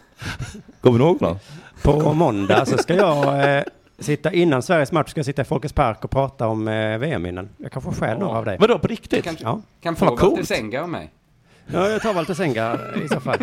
[0.80, 1.38] Kommer ni ihåg någon?
[1.82, 3.62] På måndag så ska jag eh,
[3.98, 7.48] sitta innan Sveriges match, ska jag sitta i Folkets Park och prata om eh, VM-minnen.
[7.56, 8.56] Jag kanske stjäl några av dig.
[8.60, 9.24] Vadå, på riktigt?
[9.24, 9.60] Kan, Ja.
[9.80, 10.42] kan få Walter.
[10.42, 11.10] Senga av mig.
[11.66, 13.38] ja, jag tar Walter Senga i så fall.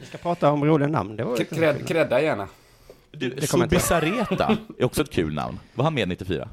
[0.00, 1.16] Vi ska prata om roliga namn.
[1.16, 2.48] Det var K- credda gärna.
[3.12, 3.46] Du, Det.
[3.46, 5.58] Subisareta är också ett kul namn.
[5.74, 6.48] Var han med 94?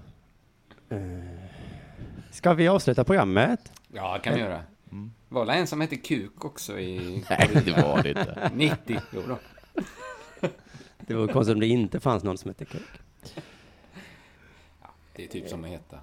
[2.31, 3.71] Ska vi avsluta programmet?
[3.93, 4.59] Ja, kan vi göra.
[5.29, 8.51] Var det en som hette Kuk också i Nej, det var det inte.
[8.55, 8.99] 90?
[9.13, 9.37] Jo då.
[10.97, 12.81] Det vore konstigt om det inte fanns någon som hette Kuk.
[15.15, 15.99] Det är typ som att heta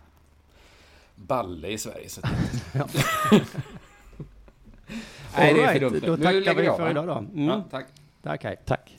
[1.15, 2.09] Balle i Sverige.
[2.09, 2.21] Så
[5.37, 6.01] Nej, det är för dumt.
[6.07, 7.15] Då tackar vi för idag då.
[7.15, 7.45] Mm.
[7.45, 7.87] Ja, tack.
[8.23, 8.57] Tack, hej.
[8.65, 8.94] Tack.